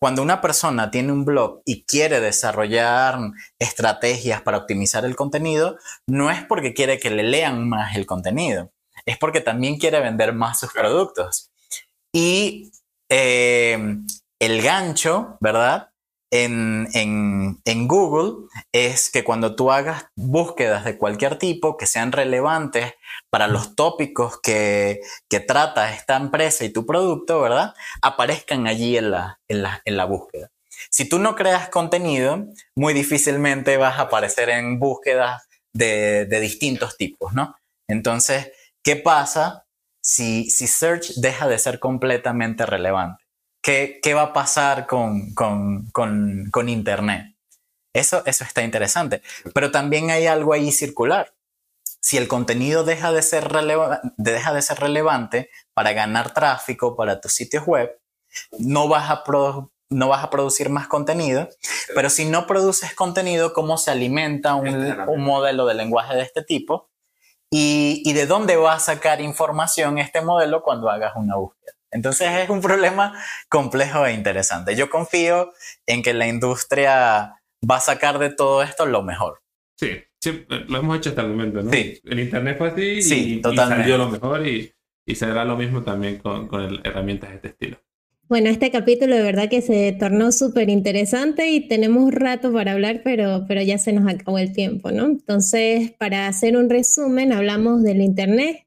cuando 0.00 0.22
una 0.22 0.40
persona 0.40 0.90
tiene 0.90 1.12
un 1.12 1.24
blog 1.24 1.62
y 1.64 1.84
quiere 1.84 2.20
desarrollar 2.20 3.18
estrategias 3.58 4.42
para 4.42 4.58
optimizar 4.58 5.04
el 5.04 5.16
contenido, 5.16 5.78
no 6.06 6.30
es 6.30 6.44
porque 6.44 6.74
quiere 6.74 6.98
que 6.98 7.10
le 7.10 7.22
lean 7.22 7.68
más 7.68 7.96
el 7.96 8.04
contenido, 8.04 8.72
es 9.06 9.16
porque 9.18 9.40
también 9.40 9.78
quiere 9.78 10.00
vender 10.00 10.34
más 10.34 10.60
sus 10.60 10.72
productos. 10.72 11.50
Y 12.12 12.70
eh, 13.08 13.96
el 14.38 14.62
gancho, 14.62 15.38
¿verdad? 15.40 15.93
En, 16.34 17.86
Google 17.86 18.48
es 18.72 19.08
que 19.10 19.22
cuando 19.22 19.54
tú 19.54 19.70
hagas 19.70 20.06
búsquedas 20.16 20.84
de 20.84 20.98
cualquier 20.98 21.38
tipo 21.38 21.76
que 21.76 21.86
sean 21.86 22.10
relevantes 22.10 22.94
para 23.30 23.46
los 23.46 23.76
tópicos 23.76 24.40
que, 24.42 25.00
trata 25.46 25.92
esta 25.92 26.16
empresa 26.16 26.64
y 26.64 26.72
tu 26.72 26.86
producto, 26.86 27.40
¿verdad? 27.40 27.74
Aparezcan 28.02 28.66
allí 28.66 28.96
en 28.96 29.10
la, 29.12 29.40
en 29.48 29.62
la, 29.96 30.04
búsqueda. 30.06 30.50
Si 30.90 31.08
tú 31.08 31.18
no 31.18 31.36
creas 31.36 31.68
contenido, 31.68 32.46
muy 32.74 32.94
difícilmente 32.94 33.76
vas 33.76 33.98
a 33.98 34.02
aparecer 34.02 34.50
en 34.50 34.78
búsquedas 34.80 35.42
de, 35.72 36.26
distintos 36.40 36.96
tipos, 36.96 37.32
¿no? 37.32 37.54
Entonces, 37.88 38.50
¿qué 38.82 38.96
pasa 38.96 39.66
si, 40.02 40.50
si 40.50 40.66
Search 40.66 41.14
deja 41.16 41.46
de 41.46 41.58
ser 41.58 41.78
completamente 41.78 42.66
relevante? 42.66 43.23
¿Qué, 43.64 44.12
va 44.14 44.22
a 44.22 44.32
pasar 44.34 44.86
con, 44.86 45.32
Internet? 46.68 47.34
Eso, 47.94 48.22
eso 48.26 48.44
está 48.44 48.62
interesante. 48.62 49.22
Pero 49.54 49.70
también 49.70 50.10
hay 50.10 50.26
algo 50.26 50.52
ahí 50.52 50.70
circular. 50.70 51.32
Si 51.82 52.18
el 52.18 52.28
contenido 52.28 52.84
deja 52.84 53.10
de, 53.10 53.22
ser 53.22 53.50
deja 54.18 54.52
de 54.52 54.60
ser 54.60 54.78
relevante 54.80 55.48
para 55.72 55.94
ganar 55.94 56.34
tráfico 56.34 56.94
para 56.94 57.22
tus 57.22 57.32
sitios 57.32 57.64
web, 57.66 57.98
no 58.58 58.86
vas 58.86 59.10
a, 59.10 59.24
no 59.88 60.08
vas 60.08 60.22
a 60.22 60.28
producir 60.28 60.68
más 60.68 60.86
contenido, 60.86 61.48
pero 61.94 62.10
si 62.10 62.26
no 62.26 62.46
produces 62.46 62.94
contenido, 62.94 63.54
¿cómo 63.54 63.78
se 63.78 63.90
alimenta 63.90 64.56
un, 64.56 65.24
modelo 65.24 65.64
de 65.64 65.72
lenguaje 65.72 66.14
de 66.14 66.22
este 66.22 66.42
tipo? 66.42 66.90
Y, 67.50 68.02
y, 68.04 68.12
de 68.12 68.26
dónde 68.26 68.56
va 68.56 68.74
a 68.74 68.80
sacar 68.80 69.22
información 69.22 69.96
este 69.96 70.20
modelo 70.20 70.62
cuando 70.62 70.90
hagas 70.90 71.14
una 71.16 71.36
búsqueda? 71.36 71.72
Entonces 71.94 72.28
es 72.42 72.50
un 72.50 72.60
problema 72.60 73.14
complejo 73.48 74.04
e 74.04 74.12
interesante. 74.12 74.74
Yo 74.74 74.90
confío 74.90 75.52
en 75.86 76.02
que 76.02 76.12
la 76.12 76.26
industria 76.26 77.40
va 77.70 77.76
a 77.76 77.80
sacar 77.80 78.18
de 78.18 78.30
todo 78.30 78.62
esto 78.62 78.84
lo 78.84 79.02
mejor. 79.02 79.40
Sí, 79.76 80.02
sí 80.20 80.44
lo 80.48 80.78
hemos 80.78 80.98
hecho 80.98 81.10
hasta 81.10 81.22
el 81.22 81.28
momento, 81.28 81.62
¿no? 81.62 81.70
Sí. 81.70 82.00
El 82.04 82.18
Internet 82.18 82.58
fue 82.58 82.68
así 82.68 83.00
sí, 83.00 83.34
y, 83.34 83.40
totalmente. 83.40 83.82
salió 83.82 83.98
lo 83.98 84.08
mejor 84.10 84.46
y, 84.46 84.72
y 85.06 85.14
será 85.14 85.44
lo 85.44 85.56
mismo 85.56 85.82
también 85.82 86.18
con, 86.18 86.48
con 86.48 86.80
herramientas 86.84 87.30
de 87.30 87.36
este 87.36 87.48
estilo. 87.48 87.78
Bueno, 88.26 88.48
este 88.48 88.70
capítulo 88.70 89.14
de 89.14 89.22
verdad 89.22 89.48
que 89.48 89.60
se 89.60 89.92
tornó 89.92 90.32
súper 90.32 90.70
interesante 90.70 91.50
y 91.50 91.68
tenemos 91.68 92.10
rato 92.10 92.52
para 92.52 92.72
hablar, 92.72 93.02
pero, 93.04 93.44
pero 93.46 93.62
ya 93.62 93.78
se 93.78 93.92
nos 93.92 94.12
acabó 94.12 94.38
el 94.38 94.52
tiempo, 94.52 94.90
¿no? 94.90 95.04
Entonces, 95.04 95.92
para 95.92 96.26
hacer 96.26 96.56
un 96.56 96.70
resumen, 96.70 97.32
hablamos 97.32 97.82
del 97.82 98.00
Internet, 98.00 98.63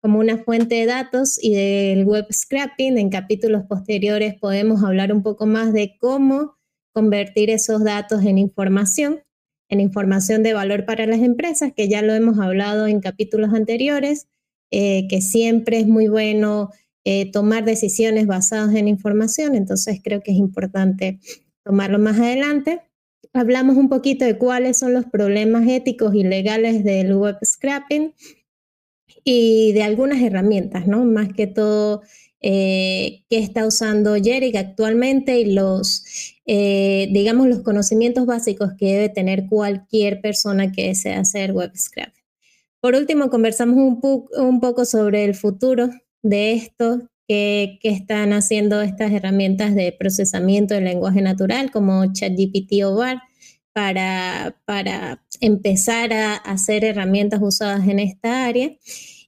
como 0.00 0.18
una 0.18 0.38
fuente 0.38 0.76
de 0.76 0.86
datos 0.86 1.38
y 1.42 1.54
del 1.54 2.04
web 2.04 2.26
scrapping. 2.32 2.98
En 2.98 3.10
capítulos 3.10 3.64
posteriores 3.68 4.34
podemos 4.34 4.82
hablar 4.82 5.12
un 5.12 5.22
poco 5.22 5.46
más 5.46 5.72
de 5.72 5.96
cómo 5.98 6.56
convertir 6.92 7.50
esos 7.50 7.84
datos 7.84 8.24
en 8.24 8.38
información, 8.38 9.20
en 9.68 9.80
información 9.80 10.42
de 10.42 10.54
valor 10.54 10.84
para 10.84 11.06
las 11.06 11.20
empresas, 11.20 11.72
que 11.76 11.88
ya 11.88 12.02
lo 12.02 12.14
hemos 12.14 12.38
hablado 12.38 12.86
en 12.86 13.00
capítulos 13.00 13.52
anteriores, 13.54 14.28
eh, 14.70 15.06
que 15.08 15.20
siempre 15.20 15.80
es 15.80 15.86
muy 15.86 16.08
bueno 16.08 16.70
eh, 17.04 17.30
tomar 17.30 17.64
decisiones 17.64 18.26
basadas 18.26 18.74
en 18.74 18.88
información, 18.88 19.54
entonces 19.54 20.00
creo 20.02 20.22
que 20.22 20.32
es 20.32 20.36
importante 20.36 21.20
tomarlo 21.64 21.98
más 21.98 22.18
adelante. 22.18 22.82
Hablamos 23.32 23.76
un 23.76 23.88
poquito 23.88 24.24
de 24.24 24.36
cuáles 24.36 24.78
son 24.78 24.92
los 24.92 25.06
problemas 25.06 25.66
éticos 25.68 26.14
y 26.14 26.24
legales 26.24 26.84
del 26.84 27.14
web 27.14 27.36
scrapping 27.44 28.12
y 29.30 29.72
de 29.72 29.82
algunas 29.82 30.22
herramientas, 30.22 30.86
¿no? 30.86 31.04
Más 31.04 31.28
que 31.34 31.46
todo 31.46 32.00
eh, 32.40 33.24
que 33.28 33.38
está 33.38 33.66
usando 33.66 34.14
Jerick 34.14 34.56
actualmente 34.56 35.38
y 35.38 35.52
los, 35.52 36.34
eh, 36.46 37.08
digamos, 37.10 37.46
los 37.46 37.60
conocimientos 37.60 38.24
básicos 38.24 38.70
que 38.78 38.86
debe 38.86 39.08
tener 39.10 39.46
cualquier 39.46 40.22
persona 40.22 40.72
que 40.72 40.86
desea 40.86 41.20
hacer 41.20 41.52
web 41.52 41.72
scrap. 41.76 42.14
Por 42.80 42.94
último, 42.94 43.28
conversamos 43.28 43.76
un, 43.76 44.60
poco 44.60 44.86
sobre 44.86 45.24
el 45.24 45.34
futuro 45.34 45.90
de 46.22 46.54
esto, 46.54 47.10
que, 47.26 47.78
están 47.82 48.32
haciendo 48.32 48.80
estas 48.80 49.12
herramientas 49.12 49.74
de 49.74 49.92
procesamiento 49.92 50.72
del 50.72 50.84
lenguaje 50.84 51.20
natural 51.20 51.70
como 51.70 52.10
ChatGPT 52.14 52.82
o 52.82 52.96
BAR 52.96 53.20
para, 53.74 54.56
para 54.64 55.22
empezar 55.42 56.14
a 56.14 56.36
hacer 56.36 56.82
herramientas 56.82 57.40
usadas 57.42 57.86
en 57.86 57.98
esta 57.98 58.46
área. 58.46 58.70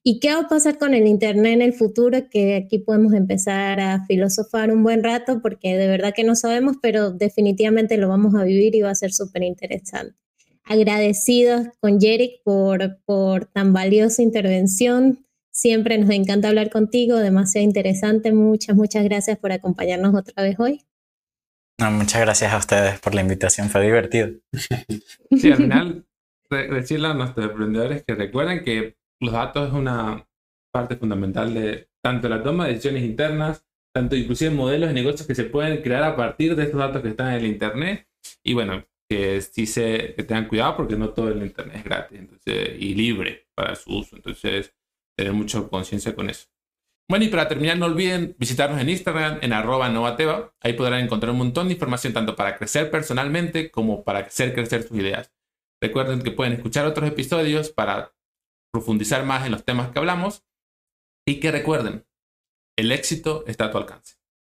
¿Y 0.02 0.18
qué 0.18 0.32
va 0.32 0.40
a 0.40 0.48
pasar 0.48 0.78
con 0.78 0.94
el 0.94 1.06
Internet 1.06 1.52
en 1.54 1.62
el 1.62 1.72
futuro? 1.74 2.18
Que 2.30 2.56
aquí 2.56 2.78
podemos 2.78 3.12
empezar 3.12 3.80
a 3.80 4.06
filosofar 4.06 4.72
un 4.72 4.82
buen 4.82 5.04
rato 5.04 5.42
porque 5.42 5.76
de 5.76 5.88
verdad 5.88 6.14
que 6.14 6.24
no 6.24 6.34
sabemos, 6.34 6.76
pero 6.80 7.10
definitivamente 7.10 7.98
lo 7.98 8.08
vamos 8.08 8.34
a 8.34 8.44
vivir 8.44 8.74
y 8.74 8.80
va 8.80 8.90
a 8.90 8.94
ser 8.94 9.12
súper 9.12 9.42
interesante. 9.42 10.16
Agradecidos 10.64 11.66
con 11.80 12.00
Jerick 12.00 12.42
por, 12.44 12.98
por 13.04 13.44
tan 13.46 13.74
valiosa 13.74 14.22
intervención. 14.22 15.26
Siempre 15.50 15.98
nos 15.98 16.10
encanta 16.10 16.48
hablar 16.48 16.70
contigo, 16.70 17.16
demasiado 17.16 17.66
interesante. 17.66 18.32
Muchas, 18.32 18.76
muchas 18.76 19.04
gracias 19.04 19.36
por 19.36 19.52
acompañarnos 19.52 20.14
otra 20.14 20.42
vez 20.42 20.58
hoy. 20.58 20.82
muchas 21.78 22.22
gracias 22.22 22.52
a 22.54 22.56
ustedes 22.56 22.98
por 23.00 23.14
la 23.14 23.20
invitación, 23.20 23.68
fue 23.68 23.82
divertido. 23.82 24.30
Sí, 25.36 25.50
al 25.52 25.58
final, 25.58 26.06
decirle 26.50 27.06
a 27.06 27.14
nuestros 27.14 27.46
emprendedores 27.46 28.02
que 28.02 28.16
recuerden 28.16 28.64
que 28.64 28.99
los 29.20 29.32
datos 29.32 29.68
es 29.68 29.74
una 29.74 30.26
parte 30.72 30.96
fundamental 30.96 31.52
de 31.54 31.90
tanto 32.02 32.28
la 32.28 32.42
toma 32.42 32.64
de 32.66 32.70
decisiones 32.72 33.04
internas, 33.04 33.66
tanto 33.94 34.16
inclusive 34.16 34.50
modelos 34.50 34.88
de 34.88 34.94
negocios 34.94 35.26
que 35.26 35.34
se 35.34 35.44
pueden 35.44 35.82
crear 35.82 36.02
a 36.02 36.16
partir 36.16 36.56
de 36.56 36.64
estos 36.64 36.78
datos 36.78 37.02
que 37.02 37.08
están 37.08 37.28
en 37.28 37.34
el 37.34 37.46
Internet. 37.46 38.08
Y 38.42 38.54
bueno, 38.54 38.84
que 39.08 39.40
sí 39.40 39.66
se 39.66 40.14
que 40.14 40.22
tengan 40.22 40.48
cuidado 40.48 40.76
porque 40.76 40.96
no 40.96 41.10
todo 41.10 41.28
el 41.28 41.42
Internet 41.42 41.76
es 41.76 41.84
gratis 41.84 42.18
entonces, 42.18 42.76
y 42.78 42.94
libre 42.94 43.48
para 43.54 43.74
su 43.74 43.98
uso. 43.98 44.16
Entonces, 44.16 44.74
tener 45.16 45.32
mucha 45.32 45.62
conciencia 45.68 46.14
con 46.14 46.30
eso. 46.30 46.48
Bueno, 47.08 47.24
y 47.24 47.28
para 47.28 47.48
terminar, 47.48 47.76
no 47.76 47.86
olviden 47.86 48.36
visitarnos 48.38 48.80
en 48.80 48.88
Instagram, 48.88 49.40
en 49.42 49.52
arroba 49.52 49.88
novateva. 49.88 50.54
Ahí 50.60 50.74
podrán 50.74 51.00
encontrar 51.00 51.32
un 51.32 51.38
montón 51.38 51.66
de 51.66 51.74
información 51.74 52.12
tanto 52.12 52.36
para 52.36 52.56
crecer 52.56 52.88
personalmente 52.88 53.72
como 53.72 54.04
para 54.04 54.20
hacer 54.20 54.54
crecer 54.54 54.84
sus 54.84 54.96
ideas. 54.96 55.32
Recuerden 55.82 56.22
que 56.22 56.30
pueden 56.30 56.52
escuchar 56.52 56.86
otros 56.86 57.08
episodios 57.08 57.70
para 57.70 58.12
profundizar 58.72 59.24
más 59.24 59.46
en 59.46 59.52
los 59.52 59.64
temas 59.64 59.90
que 59.90 59.98
hablamos 59.98 60.44
y 61.26 61.40
que 61.40 61.50
recuerden, 61.50 62.06
el 62.78 62.92
éxito 62.92 63.44
está 63.46 63.66
a 63.66 63.70
tu 63.70 63.78
alcance. 63.78 64.19